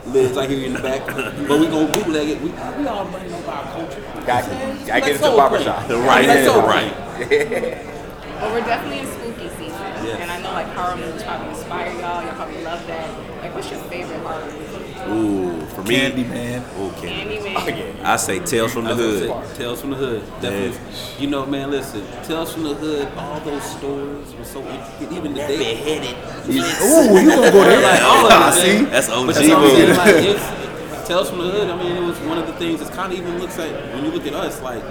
Liz, 0.06 0.36
I 0.36 0.46
hear 0.46 0.58
you 0.58 0.66
in 0.66 0.72
the 0.74 0.78
back, 0.80 1.04
but 1.04 1.58
we 1.58 1.66
gonna 1.66 1.92
bootleg 1.92 2.28
it. 2.28 2.40
We, 2.40 2.50
we 2.50 2.86
all 2.86 3.04
bring 3.06 3.32
up 3.32 3.48
our 3.48 3.64
culture. 3.72 4.00
Got- 4.24 4.44
It's 4.48 4.88
like 4.88 5.02
get 5.02 5.12
into 5.12 5.18
soul 5.18 5.36
barbershop. 5.36 5.84
plane. 5.86 6.04
Right, 6.06 6.28
Like 6.28 6.38
yeah, 6.46 6.64
right. 6.64 6.92
plane. 7.28 7.92
But 8.38 8.52
we're 8.52 8.60
definitely 8.60 9.00
in 9.00 9.06
spooky 9.06 9.48
season. 9.56 9.72
Yes. 10.06 10.20
And 10.20 10.30
I 10.30 10.40
know 10.42 10.52
like 10.52 10.68
horror 10.68 10.96
movies 10.96 11.22
probably 11.24 11.48
inspire 11.48 11.90
y'all. 11.98 12.22
Y'all 12.22 12.34
probably 12.34 12.62
love 12.62 12.86
that. 12.86 13.42
Like 13.42 13.54
what's 13.54 13.68
your 13.70 13.80
favorite 13.90 14.20
horror 14.20 14.44
movie? 14.44 14.65
Ooh, 15.10 15.60
for 15.66 15.82
me, 15.84 15.96
Candyman. 15.96 16.62
Ooh, 16.78 16.90
Candy. 17.00 17.36
Candyman. 17.38 17.96
Oh, 18.00 18.04
I 18.04 18.16
say 18.16 18.38
Tales 18.40 18.72
from 18.72 18.84
the 18.84 18.94
Hood. 18.94 19.56
Tales 19.56 19.80
from 19.80 19.90
the 19.90 19.96
Hood. 19.96 20.22
Definitely. 20.40 20.78
You 21.18 21.30
know, 21.30 21.46
man, 21.46 21.70
listen. 21.70 22.04
Tales 22.24 22.52
from 22.52 22.64
the 22.64 22.74
Hood, 22.74 23.08
all 23.16 23.40
those 23.40 23.62
stories 23.64 24.34
were 24.34 24.44
so 24.44 24.60
intricate. 24.66 25.12
Even 25.16 25.32
the 25.34 25.40
day. 25.40 25.56
Beheaded. 25.58 26.16
Ooh, 26.48 27.18
you 27.20 27.28
gonna 27.30 27.50
go 27.52 27.64
there? 27.64 27.82
Like, 27.82 28.02
all 28.02 28.26
of 28.26 28.30
it, 28.30 28.34
ah, 28.34 28.50
See? 28.50 28.84
That's 28.84 29.08
OG 29.08 29.26
But 29.26 29.42
you 29.42 29.48
know 29.48 29.58
what 29.60 29.64
I'm 29.64 29.76
saying? 29.76 30.26
movie. 30.26 30.32
Like, 30.38 31.06
Tales 31.06 31.30
from 31.30 31.38
the 31.38 31.44
Hood, 31.50 31.70
I 31.70 31.76
mean, 31.76 31.96
it 31.96 32.06
was 32.06 32.18
one 32.20 32.38
of 32.38 32.46
the 32.46 32.52
things 32.54 32.80
that 32.80 32.92
kind 32.92 33.12
of 33.12 33.18
even 33.18 33.38
looks 33.38 33.56
like, 33.58 33.70
when 33.94 34.04
you 34.04 34.10
look 34.10 34.26
at 34.26 34.34
us, 34.34 34.60
like, 34.62 34.82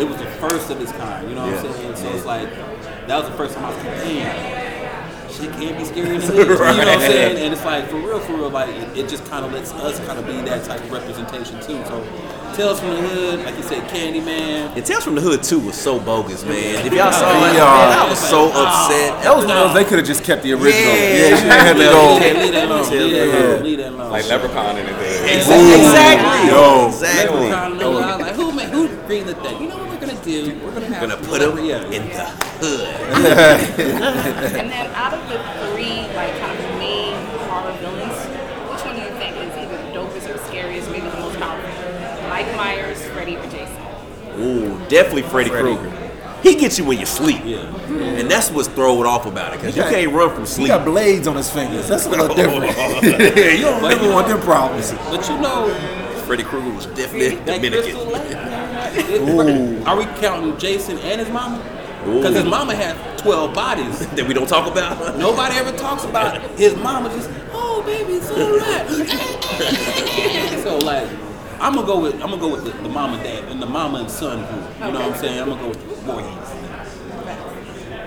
it 0.00 0.04
was 0.08 0.16
the 0.16 0.26
first 0.42 0.70
of 0.70 0.80
its 0.80 0.90
kind. 0.92 1.28
You 1.28 1.36
know 1.36 1.46
what 1.46 1.52
Yeah. 1.62 1.70
I'm 1.70 1.74
saying? 1.74 1.96
So 1.96 2.08
it's 2.14 2.24
like, 2.24 2.50
that 3.06 3.16
was 3.20 3.28
the 3.30 3.36
first 3.36 3.54
time 3.54 3.64
I 3.66 3.68
was 3.68 3.76
like, 3.84 3.96
damn. 4.02 4.63
Shit 5.34 5.50
can 5.52 5.76
be 5.76 5.84
scary 5.84 6.14
in 6.14 6.20
the 6.20 6.26
hood. 6.26 6.46
You 6.48 6.54
know 6.54 6.60
what 6.60 6.88
I'm 6.88 7.00
saying? 7.00 7.38
And 7.44 7.52
it's 7.52 7.64
like, 7.64 7.88
for 7.88 7.96
real, 7.96 8.20
for 8.20 8.34
real, 8.34 8.50
like, 8.50 8.68
it, 8.68 8.98
it 8.98 9.08
just 9.08 9.24
kind 9.26 9.44
of 9.44 9.52
lets 9.52 9.72
us 9.72 9.98
kind 10.06 10.18
of 10.18 10.26
be 10.26 10.32
that 10.48 10.64
type 10.64 10.80
of 10.80 10.92
representation, 10.92 11.56
too. 11.60 11.82
So, 11.86 12.06
Tales 12.54 12.78
from 12.78 12.90
the 12.90 12.96
Hood, 13.02 13.44
like 13.44 13.56
you 13.56 13.64
said, 13.64 13.82
Candyman. 13.90 14.76
And 14.76 14.86
Tales 14.86 15.02
from 15.02 15.16
the 15.16 15.20
Hood 15.20 15.42
2 15.42 15.58
was 15.58 15.74
so 15.74 15.98
bogus, 15.98 16.44
man. 16.44 16.86
If 16.86 16.92
y'all 16.92 17.10
saw 17.10 17.30
it, 17.50 17.54
Yeah. 17.54 17.64
man, 17.66 17.98
I 17.98 18.08
was 18.08 18.18
so 18.20 18.46
upset. 18.54 19.24
That 19.24 19.34
was 19.34 19.44
one 19.44 19.56
of 19.56 19.74
they 19.74 19.84
could 19.84 19.98
have 19.98 20.06
just 20.06 20.22
kept 20.22 20.44
the 20.44 20.52
original. 20.52 20.72
Yeah. 20.72 20.94
Yeah, 20.94 21.28
you 21.30 21.34
didn't 21.34 21.74
to 21.74 21.78
Leave 21.82 21.90
go. 21.90 22.18
that- 22.20 22.36
leave 22.38 22.52
that 22.52 22.64
alone. 22.70 22.90
Leave 22.90 23.10
that 23.10 23.26
alone. 23.26 23.62
Leave 23.64 23.78
that 23.78 23.88
alone. 23.92 24.10
Like 24.12 24.28
Leprechaun 24.28 24.76
in 24.78 24.86
the 24.86 24.92
day. 24.92 25.36
Exactly. 25.36 26.48
Yo. 26.48 26.86
Exactly. 26.86 27.40
Leprechaun, 27.50 27.78
no, 27.78 27.98
I 27.98 28.16
was 28.16 28.20
like, 28.26 28.34
who, 28.36 28.52
ma- 28.52 28.62
who 28.70 28.88
greenlit 28.88 29.42
that? 29.42 29.60
You 29.60 29.68
know 29.68 29.76
what 29.78 29.88
we're 29.88 29.98
gonna 30.06 30.22
do? 30.24 30.54
We're 30.64 30.70
gonna 30.74 30.86
have 30.94 31.08
Gonna 31.10 31.26
put 31.26 31.42
him 31.42 31.58
in 31.58 32.08
the 32.08 32.30
hood. 32.64 32.88
And 34.60 34.70
then 34.70 34.86
out 34.94 35.12
of 35.14 35.20
the 35.28 35.38
three 35.72 36.02
like 36.14 36.32
kind 36.40 36.58
of 36.58 36.78
main 36.78 37.14
horror 37.48 37.72
villains, 37.78 38.18
which 38.70 38.84
one 38.84 38.96
do 38.96 39.02
you 39.02 39.08
think 39.18 39.36
is 39.36 39.56
either 39.56 39.76
the 39.76 39.92
dopest 39.98 40.34
or 40.34 40.38
scariest, 40.48 40.90
maybe 40.90 41.08
the 41.08 41.16
most 41.20 41.38
powerful? 41.38 42.28
Mike 42.28 42.54
Myers, 42.56 43.02
Freddy, 43.08 43.36
or 43.36 43.42
Jason? 43.44 43.76
Ooh, 44.40 44.78
definitely 44.88 45.22
Freddy 45.22 45.50
Freddy. 45.50 45.76
Krueger. 45.76 45.90
He 46.42 46.56
gets 46.56 46.78
you 46.78 46.84
when 46.84 46.98
you 46.98 47.06
sleep. 47.06 47.40
Yeah. 47.44 47.58
Mm-hmm. 47.58 48.00
And 48.02 48.30
that's 48.30 48.50
what's 48.50 48.68
throwing 48.68 49.06
off 49.06 49.24
about 49.26 49.54
it, 49.54 49.60
because 49.60 49.76
you 49.76 49.82
got- 49.82 49.92
can't 49.92 50.12
run 50.12 50.34
from 50.34 50.44
sleep. 50.44 50.66
He 50.66 50.72
sleep. 50.72 50.78
got 50.78 50.84
blades 50.84 51.26
on 51.26 51.36
his 51.36 51.50
fingers. 51.50 51.88
That's 51.88 52.04
a 52.06 52.10
little 52.10 52.28
different. 52.34 52.74
Oh. 52.76 53.00
you 53.02 53.60
don't 53.62 53.80
But 53.80 53.88
never 53.96 54.12
want 54.12 54.28
know- 54.28 54.36
them 54.36 54.44
problems. 54.44 54.92
But 54.92 55.26
you 55.28 55.38
know, 55.38 55.72
Freddy 56.26 56.42
Krueger 56.42 56.70
was 56.74 56.86
definitely 56.86 57.36
that 57.36 57.46
Dominican. 57.62 57.96
Lake, 58.10 58.30
man, 59.26 59.86
are 59.86 59.96
we 59.96 60.04
counting 60.20 60.56
Jason 60.58 60.98
and 60.98 61.20
his 61.20 61.30
mama? 61.30 61.62
Because 62.04 62.34
his 62.36 62.44
mama 62.44 62.74
had 62.74 63.18
12 63.18 63.54
bodies. 63.54 64.06
That 64.14 64.28
we 64.28 64.34
don't 64.34 64.48
talk 64.48 64.70
about. 64.70 65.18
Nobody 65.18 65.56
ever 65.56 65.76
talks 65.76 66.04
about 66.04 66.36
it. 66.36 66.42
his 66.58 66.76
mama 66.76 67.08
just, 67.08 67.28
oh 67.52 67.82
baby, 67.84 68.14
it's 68.14 68.30
all 68.30 68.58
right. 68.58 68.86
so 70.62 70.78
like, 70.78 71.08
I'm 71.60 71.74
gonna 71.74 71.86
go 71.86 72.00
with 72.00 72.14
I'm 72.14 72.30
gonna 72.30 72.38
go 72.38 72.50
with 72.50 72.64
the, 72.64 72.70
the 72.82 72.88
mama 72.88 73.16
dad 73.24 73.50
and 73.50 73.60
the 73.60 73.66
mama 73.66 74.00
and 74.00 74.10
son 74.10 74.38
group. 74.46 74.70
You 74.78 74.92
know 74.92 75.00
what 75.00 75.12
I'm 75.12 75.18
saying? 75.18 75.40
I'm 75.40 75.48
gonna 75.48 75.62
go 75.62 75.68
with 75.70 75.80
the 75.88 75.94
Voorhees. 76.02 76.50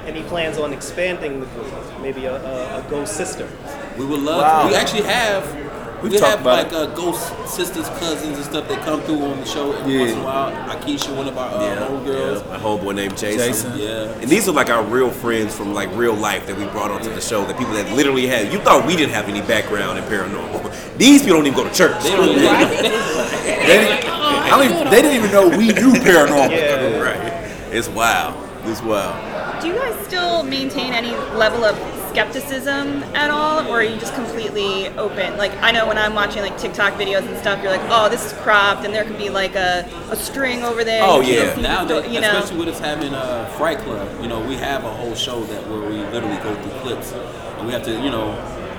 And 0.05 0.15
he 0.15 0.23
plans 0.23 0.57
on 0.57 0.71
expanding 0.71 1.41
the 1.41 1.45
group, 1.47 1.67
maybe 2.01 2.25
a, 2.25 2.35
a, 2.35 2.79
a 2.79 2.89
ghost 2.89 3.17
sister. 3.17 3.49
We 3.97 4.05
would 4.05 4.21
love. 4.21 4.41
Wow. 4.41 4.69
We 4.69 4.75
actually 4.75 5.03
have. 5.03 5.66
We've 6.01 6.11
we 6.11 6.19
have 6.19 6.41
about 6.41 6.65
like 6.65 6.73
uh, 6.73 6.85
ghost 6.95 7.33
sisters, 7.49 7.89
cousins, 7.97 8.37
and 8.37 8.45
stuff 8.45 8.67
that 8.69 8.83
come 8.85 9.01
through 9.01 9.23
on 9.23 9.39
the 9.39 9.45
show 9.45 9.71
every 9.73 9.93
Yeah. 9.93 9.99
once 10.01 10.11
in 10.13 10.19
a 10.19 10.23
while. 10.23 10.51
Akeisha, 10.75 11.15
one 11.15 11.27
of 11.27 11.37
our 11.37 11.49
uh, 11.49 11.87
homegirls. 11.89 12.43
yeah, 12.45 12.49
my 12.51 12.57
homeboy 12.57 12.95
named 12.95 13.17
Jason. 13.17 13.39
Jason. 13.39 13.77
Yeah. 13.79 14.11
And 14.21 14.29
these 14.29 14.47
are 14.47 14.51
like 14.51 14.69
our 14.69 14.83
real 14.83 15.09
friends 15.09 15.55
from 15.55 15.73
like 15.73 15.89
real 15.95 16.13
life 16.13 16.45
that 16.45 16.55
we 16.55 16.65
brought 16.65 16.91
onto 16.91 17.09
the 17.13 17.21
show. 17.21 17.45
That 17.45 17.57
people 17.57 17.73
that 17.73 17.91
literally 17.95 18.27
had. 18.27 18.53
You 18.53 18.59
thought 18.59 18.85
we 18.85 18.95
didn't 18.95 19.13
have 19.15 19.27
any 19.27 19.41
background 19.41 19.97
in 19.97 20.03
paranormal. 20.05 20.97
These 20.97 21.21
people 21.23 21.37
don't 21.37 21.47
even 21.47 21.57
go 21.57 21.67
to 21.67 21.73
church. 21.73 22.03
They 22.03 22.11
don't 22.11 22.29
even, 22.29 22.41
They 22.43 23.65
didn't, 23.65 24.09
I 24.09 24.49
don't 24.51 24.65
even, 24.71 24.89
they 24.91 25.01
didn't 25.01 25.17
even 25.17 25.31
know 25.31 25.49
we 25.49 25.67
knew 25.67 25.93
paranormal. 25.99 26.51
Yeah. 26.51 26.97
right. 26.99 27.73
It's 27.73 27.89
wild. 27.89 28.35
It's 28.65 28.81
wild. 28.83 29.61
Do 29.61 29.67
you 29.67 29.73
guys 29.75 29.95
still 30.05 30.43
maintain 30.43 30.93
any 30.93 31.11
level 31.35 31.63
of 31.65 31.75
skepticism 32.17 33.03
at 33.13 33.29
all, 33.29 33.67
or 33.67 33.79
are 33.79 33.83
you 33.83 33.95
just 33.99 34.15
completely 34.15 34.87
open? 34.97 35.37
Like, 35.37 35.51
I 35.61 35.69
know 35.71 35.85
when 35.85 35.99
I'm 35.99 36.15
watching 36.15 36.41
like 36.41 36.57
TikTok 36.57 36.93
videos 36.93 37.27
and 37.27 37.37
stuff, 37.37 37.61
you're 37.61 37.71
like, 37.71 37.87
oh, 37.91 38.09
this 38.09 38.25
is 38.25 38.33
cropped, 38.39 38.85
and 38.85 38.93
there 38.93 39.03
could 39.03 39.19
be 39.19 39.29
like 39.29 39.53
a, 39.53 39.87
a 40.09 40.15
string 40.15 40.63
over 40.63 40.83
there. 40.83 41.03
Oh, 41.03 41.21
yeah. 41.21 41.53
see 41.53 41.61
now 41.61 41.85
that, 41.85 42.09
you 42.09 42.19
know. 42.19 42.35
especially 42.35 42.57
with 42.57 42.69
us 42.69 42.79
having 42.79 43.13
a 43.13 43.47
Fright 43.55 43.77
Club, 43.77 44.19
you 44.19 44.27
know, 44.27 44.41
we 44.47 44.55
have 44.55 44.83
a 44.83 44.91
whole 44.91 45.13
show 45.13 45.43
that 45.43 45.67
where 45.69 45.81
we 45.81 45.97
literally 46.11 46.37
go 46.37 46.55
through 46.55 46.79
clips, 46.81 47.11
and 47.11 47.67
we 47.67 47.73
have 47.73 47.83
to, 47.83 47.91
you 47.91 48.09
know, 48.09 48.31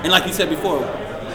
and 0.03 0.11
like 0.11 0.27
you 0.27 0.33
said 0.33 0.51
before, 0.51 0.81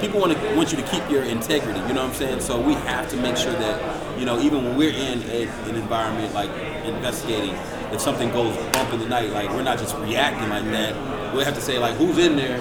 people 0.02 0.20
want 0.20 0.34
to 0.34 0.56
want 0.58 0.74
you 0.74 0.78
to 0.78 0.84
keep 0.84 1.10
your 1.10 1.24
integrity. 1.24 1.80
You 1.88 1.94
know 1.94 2.04
what 2.04 2.10
I'm 2.10 2.16
saying? 2.16 2.42
So 2.42 2.60
we 2.60 2.74
have 2.74 3.10
to 3.12 3.16
make 3.16 3.38
sure 3.38 3.54
that, 3.54 4.20
you 4.20 4.26
know, 4.26 4.42
even 4.42 4.66
when 4.66 4.76
we're 4.76 4.92
in 4.92 5.24
a, 5.30 5.48
an 5.70 5.76
environment 5.76 6.34
like 6.34 6.50
investigating, 6.84 7.56
if 7.94 8.02
something 8.02 8.30
goes 8.32 8.58
bump 8.74 8.92
in 8.92 9.00
the 9.00 9.08
night, 9.08 9.30
like 9.30 9.50
we're 9.52 9.64
not 9.64 9.80
just 9.80 9.96
reacting 10.00 10.50
like 10.50 10.66
that. 10.66 11.23
We 11.36 11.44
have 11.44 11.56
to 11.56 11.62
say 11.62 11.80
like 11.80 11.96
who's 11.96 12.18
in 12.18 12.36
there, 12.36 12.60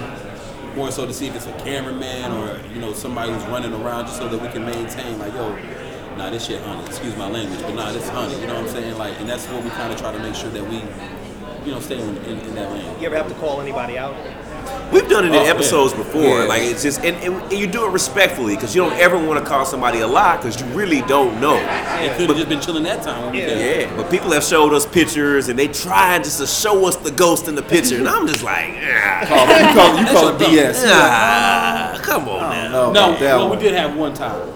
more 0.75 0.91
so 0.91 1.07
to 1.07 1.13
see 1.13 1.27
if 1.27 1.37
it's 1.37 1.47
a 1.47 1.53
cameraman 1.65 2.33
or 2.33 2.59
you 2.73 2.81
know 2.81 2.93
somebody 2.93 3.33
who's 3.33 3.45
running 3.45 3.73
around, 3.73 4.07
just 4.07 4.19
so 4.19 4.29
that 4.29 4.41
we 4.41 4.49
can 4.49 4.65
maintain 4.65 5.19
like 5.19 5.33
yo. 5.35 5.57
Nah, 6.17 6.29
this 6.29 6.45
shit 6.45 6.61
honey. 6.63 6.85
Excuse 6.85 7.17
my 7.17 7.29
language, 7.29 7.63
but 7.63 7.75
nah, 7.75 7.91
this 7.91 8.07
honey. 8.11 8.39
You 8.39 8.47
know 8.47 8.55
what 8.55 8.65
I'm 8.65 8.69
saying? 8.69 8.99
Like, 8.99 9.19
and 9.19 9.27
that's 9.29 9.47
what 9.47 9.65
we 9.65 9.71
kind 9.71 9.91
of 9.91 9.99
try 9.99 10.13
to 10.13 10.19
make 10.19 10.35
sure 10.35 10.51
that 10.51 10.63
we, 10.69 10.77
you 11.65 11.73
know, 11.73 11.81
stay 11.81 11.99
in, 11.99 12.17
in, 12.19 12.39
in 12.41 12.55
that 12.55 12.71
lane. 12.71 13.01
You 13.01 13.07
ever 13.07 13.17
have 13.17 13.29
to 13.29 13.35
call 13.37 13.63
anybody 13.63 13.97
out? 13.97 14.15
We've 14.93 15.09
done 15.09 15.25
it 15.25 15.29
in 15.29 15.35
Oh, 15.35 15.45
yeah. 15.45 15.51
episodes 15.51 15.93
before. 15.95 16.23
Yeah. 16.23 16.45
Like 16.45 16.63
it's 16.63 16.83
just, 16.83 17.01
and, 17.05 17.17
and 17.17 17.53
you 17.53 17.67
do 17.67 17.87
it 17.87 17.91
respectfully 17.91 18.55
because 18.57 18.75
you 18.75 18.83
don't 18.83 18.93
ever 18.99 19.17
want 19.17 19.39
to 19.43 19.45
call 19.49 19.65
somebody 19.65 20.01
a 20.01 20.07
lie 20.07 20.37
because 20.37 20.61
you 20.61 20.67
really 20.69 21.01
don't 21.03 21.41
know. 21.41 21.57
It 21.57 22.17
could 22.17 22.29
have 22.29 22.37
just 22.37 22.49
been 22.49 22.61
chilling 22.61 22.83
that 22.85 23.03
time. 23.03 23.35
Yeah. 23.35 23.57
Yeah, 23.59 23.97
but 23.97 24.11
people 24.11 24.31
have 24.33 24.45
showed 24.45 24.73
us 24.75 24.85
pictures 24.85 25.49
and 25.49 25.59
they 25.59 25.69
trying 25.69 26.23
just 26.23 26.39
to 26.41 26.47
show 26.47 26.87
us 26.87 26.97
the 26.97 27.11
ghost 27.11 27.49
in 27.49 27.55
the 27.55 27.63
picture, 27.63 27.97
and 27.97 28.09
I'm 28.09 28.27
just 28.27 28.43
like, 28.43 28.75
ah, 28.83 29.25
Call- 29.29 29.47
You 29.49 29.75
call, 29.75 29.99
you 29.99 30.07
call 30.07 30.29
it 30.29 30.39
BS. 30.75 30.85
ah, 30.89 31.99
come 32.03 32.29
on 32.29 32.41
now. 32.51 32.71
No, 32.71 32.93
No, 32.93 33.11
about 33.17 33.21
well, 33.21 33.51
we 33.51 33.57
did 33.57 33.75
have 33.75 33.97
one 33.97 34.13
time. 34.15 34.49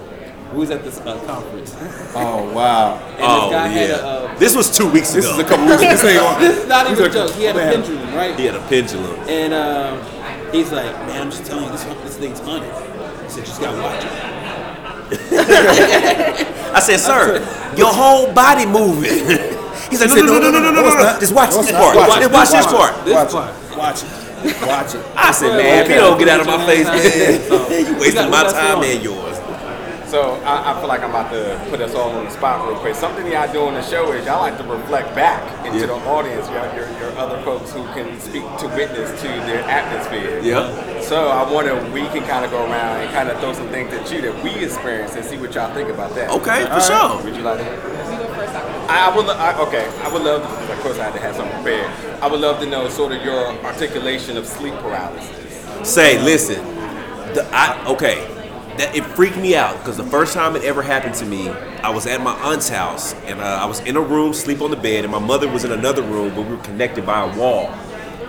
We 0.57 0.61
was 0.61 0.71
at 0.71 0.83
this 0.83 0.97
uh, 1.01 1.23
conference, 1.27 1.75
Oh 2.15 2.51
wow. 2.51 2.97
Oh 3.19 3.41
this 3.45 3.51
guy 3.51 3.67
had 3.67 3.89
yeah, 3.89 3.95
a. 3.97 4.25
Uh, 4.25 4.35
this 4.39 4.55
was 4.55 4.75
two 4.75 4.89
weeks 4.89 5.13
ago. 5.13 5.21
This 5.21 5.29
is 5.29 5.37
a 5.37 5.43
couple 5.43 5.67
weeks. 5.67 5.81
This 5.81 6.03
ain't 6.03 6.19
on. 6.25 6.41
this 6.41 6.57
is 6.57 6.67
not 6.67 6.89
even 6.89 6.97
a 6.97 7.07
These 7.07 7.15
are- 7.15 7.27
joke. 7.27 7.35
He 7.35 7.43
had 7.43 7.55
a 7.57 7.59
pendulum, 7.59 8.15
right? 8.15 8.39
he 8.39 8.45
had 8.47 8.55
a 8.55 8.67
pendulum. 8.67 9.19
And 9.29 9.53
um, 9.53 10.51
he's 10.51 10.71
like, 10.71 10.91
"Man, 11.05 11.21
I'm 11.21 11.29
just 11.29 11.45
telling 11.45 11.65
you, 11.65 11.69
this 11.69 11.83
this 11.83 12.17
thing's 12.17 12.39
haunted." 12.39 12.73
He 13.25 13.29
said, 13.29 13.45
"Just 13.45 13.61
gotta 13.61 13.77
watch 13.79 14.03
it." 14.03 14.11
I 16.73 16.79
said, 16.79 16.97
sir, 16.97 17.37
your 17.77 17.93
whole 17.93 18.33
body 18.33 18.65
moving. 18.65 19.13
He's 19.91 20.01
like, 20.01 20.09
no, 20.09 20.15
no, 20.25 20.39
no, 20.39 20.49
no, 20.51 20.59
no, 20.59 20.71
no, 20.71 20.81
no, 20.81 20.81
no, 20.81 21.19
Just 21.19 21.33
watch 21.35 21.51
this 21.51 21.71
part. 21.71 21.95
watch 21.95 22.49
this 22.49 22.65
part. 22.65 23.05
This 23.05 23.13
Watch 23.13 23.31
part. 23.31 23.53
it. 23.53 23.77
Watch 23.77 24.03
it. 24.03 24.09
Watch 24.67 24.95
it. 24.95 25.05
I 25.15 25.31
said, 25.31 25.55
man, 25.55 25.83
if 25.85 25.89
you 25.89 25.95
don't 25.95 26.17
get 26.19 26.27
out 26.29 26.41
of 26.41 26.47
my 26.47 26.65
face, 26.65 26.85
man, 26.85 27.85
you 27.85 27.93
We 27.93 27.99
wasting 28.01 28.29
my 28.29 28.43
time 28.43 28.83
and 28.83 29.03
yours. 29.03 29.36
So 30.07 30.35
I, 30.45 30.71
I 30.71 30.79
feel 30.79 30.87
like 30.87 31.01
I'm 31.01 31.09
about 31.09 31.31
to 31.33 31.59
put 31.69 31.81
us 31.81 31.93
all 31.93 32.11
on 32.11 32.23
the 32.23 32.31
spot 32.31 32.65
real 32.65 32.77
quick. 32.79 32.95
Something 32.95 33.29
y'all 33.29 33.51
do 33.51 33.63
on 33.65 33.73
the 33.73 33.81
show 33.83 34.11
is 34.13 34.25
y'all 34.25 34.39
like 34.39 34.57
to 34.57 34.63
reflect 34.63 35.13
back 35.13 35.43
into 35.65 35.79
Yeah. 35.79 35.87
the 35.87 35.95
audience, 36.07 36.47
your, 36.49 36.63
your, 36.75 36.87
your 36.99 37.17
other 37.17 37.41
folks 37.43 37.73
who 37.73 37.83
can 37.91 38.17
speak 38.21 38.43
to 38.59 38.67
witness 38.69 39.19
to 39.21 39.27
their 39.27 39.63
atmosphere. 39.63 40.39
Yeah. 40.41 41.01
So 41.01 41.27
I 41.27 41.51
wonder 41.51 41.71
if 41.75 41.91
we 41.91 42.01
can 42.07 42.23
kind 42.23 42.45
of 42.45 42.51
go 42.51 42.63
around 42.63 43.01
and 43.01 43.11
kind 43.13 43.27
of 43.27 43.37
throw 43.41 43.51
some 43.51 43.67
things 43.67 43.91
at 43.93 44.09
you 44.09 44.21
that 44.21 44.43
we 44.43 44.51
experience 44.63 45.15
and 45.15 45.25
see 45.25 45.37
what 45.37 45.53
y'all 45.53 45.73
think 45.73 45.89
about 45.89 46.15
that. 46.15 46.29
Okay, 46.31 46.65
for 46.67 46.79
sure. 46.79 47.21
Would 47.23 47.35
you 47.35 47.41
like 47.43 47.59
to? 47.59 47.65
You 47.65 48.17
go 48.17 48.33
first. 48.33 48.55
I 48.55 48.61
go 48.61 48.87
I, 48.87 49.11
I 49.11 49.15
would. 49.15 49.25
I, 49.29 49.61
okay, 49.67 49.87
I 50.03 50.13
would 50.13 50.21
love. 50.23 50.41
To, 50.41 50.73
of 50.73 50.79
course, 50.79 50.99
I 50.99 51.03
had 51.03 51.13
to 51.15 51.19
have 51.19 51.35
something 51.35 51.53
prepared. 51.61 51.91
I 52.23 52.27
would 52.27 52.39
love 52.39 52.61
to 52.61 52.65
know 52.65 52.87
sort 52.87 53.11
of 53.11 53.21
your 53.25 53.47
articulation 53.65 54.37
of 54.37 54.45
sleep 54.47 54.73
paralysis. 54.75 55.35
Say, 55.83 56.21
listen, 56.23 56.63
the, 57.33 57.45
I, 57.51 57.85
okay, 57.89 58.25
that 58.77 58.95
it 58.95 59.03
freaked 59.03 59.37
me 59.37 59.55
out 59.55 59.77
because 59.79 59.97
the 59.97 60.03
first 60.03 60.33
time 60.33 60.55
it 60.55 60.63
ever 60.63 60.81
happened 60.81 61.15
to 61.15 61.25
me, 61.25 61.49
I 61.49 61.89
was 61.89 62.05
at 62.05 62.21
my 62.21 62.33
aunt's 62.33 62.69
house 62.69 63.13
and 63.25 63.39
uh, 63.39 63.43
I 63.43 63.65
was 63.65 63.79
in 63.81 63.95
a 63.95 64.01
room, 64.01 64.33
sleep 64.33 64.61
on 64.61 64.71
the 64.71 64.77
bed, 64.77 65.03
and 65.03 65.11
my 65.11 65.19
mother 65.19 65.49
was 65.49 65.63
in 65.63 65.71
another 65.71 66.03
room, 66.03 66.35
but 66.35 66.43
we 66.43 66.55
were 66.55 66.63
connected 66.63 67.05
by 67.05 67.29
a 67.29 67.37
wall. 67.37 67.67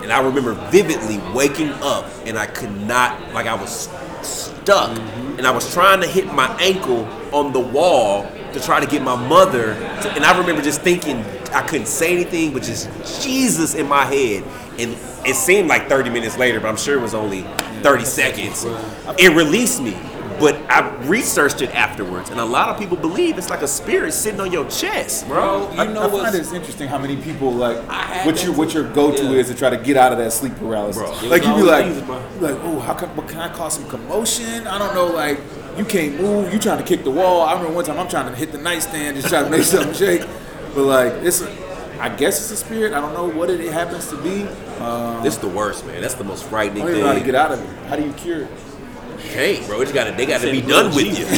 And 0.01 0.11
I 0.11 0.21
remember 0.21 0.53
vividly 0.71 1.19
waking 1.33 1.69
up 1.81 2.09
and 2.25 2.37
I 2.37 2.47
could 2.47 2.71
not, 2.71 3.33
like 3.33 3.45
I 3.45 3.53
was 3.53 3.89
stuck, 4.21 4.97
and 5.37 5.45
I 5.45 5.51
was 5.51 5.71
trying 5.73 6.01
to 6.01 6.07
hit 6.07 6.25
my 6.27 6.47
ankle 6.59 7.05
on 7.31 7.53
the 7.53 7.59
wall 7.59 8.23
to 8.53 8.59
try 8.59 8.79
to 8.79 8.87
get 8.87 9.01
my 9.03 9.15
mother. 9.15 9.75
To, 9.75 10.11
and 10.11 10.25
I 10.25 10.37
remember 10.37 10.61
just 10.61 10.81
thinking 10.81 11.23
I 11.53 11.61
couldn't 11.61 11.87
say 11.87 12.13
anything, 12.13 12.53
but 12.53 12.63
just 12.63 12.89
Jesus 13.23 13.75
in 13.75 13.87
my 13.87 14.05
head. 14.05 14.43
And 14.79 14.97
it 15.27 15.35
seemed 15.35 15.67
like 15.67 15.87
30 15.89 16.09
minutes 16.09 16.37
later, 16.37 16.59
but 16.59 16.69
I'm 16.69 16.77
sure 16.77 16.97
it 16.97 17.01
was 17.01 17.13
only 17.13 17.41
30 17.81 18.05
seconds. 18.05 18.65
It 19.17 19.35
released 19.35 19.81
me. 19.81 19.97
But 20.39 20.55
I 20.69 20.89
researched 21.05 21.61
it 21.61 21.69
afterwards, 21.75 22.29
and 22.29 22.39
a 22.39 22.45
lot 22.45 22.69
of 22.69 22.77
people 22.79 22.95
believe 22.97 23.37
it's 23.37 23.49
like 23.49 23.61
a 23.61 23.67
spirit 23.67 24.13
sitting 24.13 24.39
on 24.39 24.51
your 24.51 24.67
chest, 24.69 25.27
bro. 25.27 25.67
Bro, 25.67 25.73
you 25.73 25.79
I, 25.81 25.85
know 25.93 26.03
I 26.03 26.23
find 26.23 26.35
it's 26.35 26.53
interesting 26.53 26.87
how 26.87 26.97
many 26.97 27.17
people 27.17 27.51
like 27.51 27.77
what 28.25 28.43
your 28.43 28.53
what 28.53 28.73
your 28.73 28.83
go 28.93 29.11
to 29.15 29.23
Yeah. 29.23 29.31
is 29.39 29.47
to 29.49 29.55
try 29.55 29.69
to 29.69 29.77
get 29.77 29.97
out 29.97 30.11
of 30.11 30.17
that 30.19 30.31
sleep 30.31 30.55
paralysis. 30.57 31.01
Bro, 31.01 31.29
like 31.29 31.41
was 31.41 31.47
you 31.49 31.55
be 31.55 31.61
like, 31.63 31.85
Jesus, 31.85 32.07
like, 32.41 32.55
oh, 32.63 32.79
how 32.79 32.93
can 32.93 33.09
what 33.15 33.27
can 33.27 33.39
I 33.39 33.49
cause 33.53 33.73
some 33.75 33.87
commotion? 33.89 34.65
I 34.67 34.77
don't 34.79 34.93
know, 34.95 35.07
like 35.07 35.39
you 35.77 35.85
can't 35.85 36.19
move, 36.19 36.53
you 36.53 36.59
trying 36.59 36.77
to 36.79 36.83
kick 36.83 37.03
the 37.03 37.11
wall. 37.11 37.41
I 37.41 37.53
remember 37.53 37.73
one 37.73 37.85
time 37.85 37.99
I'm 37.99 38.07
trying 38.09 38.29
to 38.31 38.35
hit 38.35 38.51
the 38.51 38.57
nightstand, 38.57 39.17
just 39.17 39.29
trying 39.29 39.45
to 39.45 39.49
make 39.51 39.63
something 39.63 39.93
shake. 40.05 40.21
But 40.75 40.83
like 40.83 41.13
it's, 41.23 41.41
a, 41.41 41.49
I 42.01 42.09
guess 42.15 42.39
it's 42.41 42.51
a 42.51 42.65
spirit. 42.65 42.93
I 42.93 43.01
don't 43.01 43.13
know 43.13 43.27
what 43.29 43.49
it 43.49 43.59
happens 43.73 44.07
to 44.09 44.17
be. 44.17 44.43
Um, 44.81 45.21
This 45.23 45.33
is 45.35 45.39
the 45.41 45.49
worst, 45.49 45.85
man. 45.85 46.01
That's 46.01 46.13
the 46.13 46.23
most 46.23 46.45
frightening 46.45 46.83
I 46.83 46.85
don't 46.85 46.95
even 46.95 47.01
know 47.01 47.07
how 47.07 47.13
to 47.13 47.19
thing. 47.19 47.25
get 47.25 47.35
out 47.35 47.51
of 47.51 47.59
it. 47.61 47.87
How 47.87 47.95
do 47.97 48.03
you 48.03 48.13
cure 48.13 48.43
it? 48.43 48.49
Hey, 49.19 49.65
bro, 49.67 49.81
it's 49.81 49.91
gotta, 49.91 50.11
they 50.11 50.25
got 50.25 50.41
to 50.41 50.51
be 50.51 50.61
done 50.61 50.93
with 50.95 51.17
you. 51.17 51.25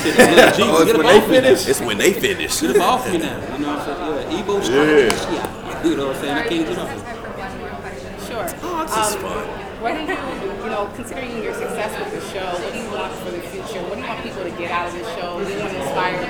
Oh, 0.63 0.83
it's 0.83 0.93
when 0.93 1.05
they 1.05 1.17
off 1.17 1.27
me 1.29 1.35
now. 1.35 1.41
finish? 1.41 1.67
It's 1.67 1.81
when 1.81 1.97
they 1.97 2.13
finish. 2.13 2.61
Get 2.61 2.75
him 2.75 2.81
off 2.81 3.11
me 3.11 3.17
now. 3.17 3.39
You 3.57 3.59
know 3.59 3.75
what 3.75 3.87
I'm 3.87 3.97
saying? 3.97 4.31
Yeah, 4.31 4.39
Ebo 4.39 4.59
yeah. 4.61 5.83
You 5.83 5.95
know 5.97 6.07
what 6.07 6.15
I'm 6.15 6.21
saying? 6.21 6.37
I 6.37 6.47
can't 6.47 6.67
get 6.67 6.77
off. 6.77 6.89
Time 6.89 7.15
for 7.17 7.29
one 7.39 7.57
more 7.59 7.69
question. 7.81 8.11
Sure. 8.27 8.47
Oh, 8.63 8.85
this 8.85 9.09
is 9.09 9.15
fun. 9.21 9.47
What 9.81 9.97
do 9.97 10.01
you, 10.05 10.13
you 10.13 10.69
know, 10.69 10.85
considering 10.93 11.41
your 11.41 11.55
success 11.55 11.89
with 11.97 12.13
the 12.13 12.21
show, 12.29 12.45
what 12.53 12.71
do 12.71 12.77
you 12.79 12.89
want 12.93 13.13
for 13.25 13.31
the 13.31 13.41
future? 13.49 13.81
What 13.89 13.95
do 13.97 14.01
you 14.01 14.07
want 14.07 14.21
people 14.21 14.43
to 14.43 14.51
get 14.53 14.69
out 14.69 14.87
of 14.87 14.93
this 14.93 15.07
show? 15.17 15.35
What 15.41 15.47
Do 15.47 15.53
you 15.53 15.59
want 15.59 15.73
to 15.73 15.81
inspire 15.81 16.21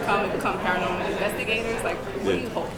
the 0.00 0.06
youth 0.06 0.06
to 0.06 0.06
come 0.06 0.24
and 0.24 0.32
become 0.32 0.58
paranormal 0.60 1.10
investigators? 1.10 1.84
Like, 1.84 1.96
what 1.96 2.32
do 2.32 2.38
you 2.38 2.48
hope? 2.50 2.70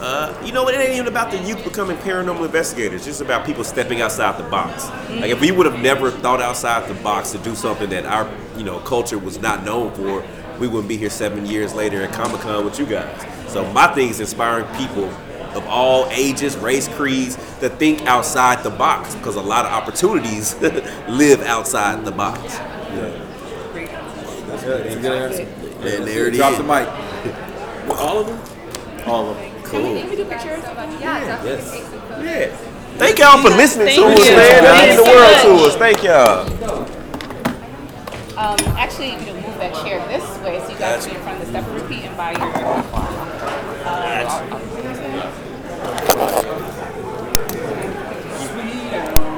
Uh, 0.00 0.42
you 0.44 0.52
know 0.52 0.62
what? 0.62 0.74
It 0.74 0.80
ain't 0.80 0.94
even 0.94 1.08
about 1.08 1.30
the 1.30 1.38
youth 1.38 1.62
becoming 1.64 1.96
paranormal 1.98 2.44
investigators. 2.44 3.00
It's 3.00 3.06
just 3.06 3.20
about 3.20 3.44
people 3.44 3.64
stepping 3.64 4.00
outside 4.00 4.38
the 4.38 4.48
box. 4.48 4.88
Like 5.10 5.30
if 5.30 5.40
we 5.40 5.50
would 5.50 5.66
have 5.66 5.80
never 5.80 6.10
thought 6.10 6.40
outside 6.40 6.88
the 6.88 7.00
box 7.02 7.32
to 7.32 7.38
do 7.38 7.54
something 7.54 7.90
that 7.90 8.06
our 8.06 8.30
you 8.56 8.64
know 8.64 8.78
culture 8.80 9.18
was 9.18 9.38
not 9.40 9.64
known 9.64 9.92
for, 9.94 10.24
we 10.58 10.68
wouldn't 10.68 10.88
be 10.88 10.96
here 10.96 11.10
seven 11.10 11.46
years 11.46 11.74
later 11.74 12.02
at 12.02 12.12
Comic 12.12 12.40
Con 12.40 12.64
with 12.64 12.78
you 12.78 12.86
guys. 12.86 13.26
So 13.50 13.70
my 13.72 13.92
thing 13.94 14.08
is 14.08 14.20
inspiring 14.20 14.66
people 14.76 15.04
of 15.54 15.66
all 15.66 16.06
ages, 16.10 16.56
race, 16.56 16.88
creeds 16.88 17.34
to 17.58 17.68
think 17.68 18.02
outside 18.02 18.62
the 18.62 18.70
box 18.70 19.14
because 19.16 19.36
a 19.36 19.42
lot 19.42 19.66
of 19.66 19.72
opportunities 19.72 20.54
live 21.08 21.42
outside 21.42 22.04
the 22.04 22.12
box. 22.12 22.58
Great. 23.72 23.90
That's 23.90 24.64
good. 24.64 24.84
That's 24.86 24.96
a 24.96 25.00
good 25.00 25.12
answer. 25.12 25.59
And 25.82 26.06
there 26.06 26.26
it 26.26 26.32
is. 26.34 26.38
Drop 26.38 26.56
the 26.56 26.62
mic. 26.62 26.86
All 27.98 28.18
of 28.20 28.26
them? 28.26 28.38
All 29.08 29.30
of 29.30 29.36
them. 29.36 29.50
Cool. 29.64 29.80
Can 29.80 29.94
we, 29.94 30.00
can 30.02 30.10
we 30.10 30.16
do 30.16 30.24
pictures? 30.26 30.62
Yeah, 30.62 31.20
definitely 31.24 31.50
Yes. 31.50 31.70
take. 31.72 31.84
Yeah. 32.24 32.56
Thank 32.98 33.18
y'all 33.18 33.40
for 33.42 33.48
listening 33.50 33.86
Thank 33.86 33.98
to 33.98 34.04
Thank 34.04 34.20
us, 34.20 34.28
you. 34.28 34.36
man. 34.36 34.64
That 34.64 34.76
Thank 34.76 34.88
means 34.88 35.00
the 35.00 35.06
you 35.06 35.16
world 35.16 35.36
so 35.40 35.56
to 35.56 35.64
us. 35.64 35.76
Thank 35.76 36.02
y'all. 36.04 36.44
Um, 38.36 38.58
actually, 38.76 39.10
you 39.12 39.26
know, 39.26 39.34
move 39.34 39.56
that 39.58 39.74
chair 39.84 39.98
this 40.08 40.24
way 40.42 40.60
so 40.60 40.68
you 40.70 40.78
guys 40.78 41.04
can 41.06 41.12
be 41.14 41.16
in 41.18 41.22
front 41.22 41.40
of 41.40 41.46
the 41.46 41.50
step 41.52 41.66
and 41.68 41.80
repeat 41.82 42.04
and 42.04 42.16
by 42.16 42.32
your. 42.32 42.50
Uh, 43.84 44.60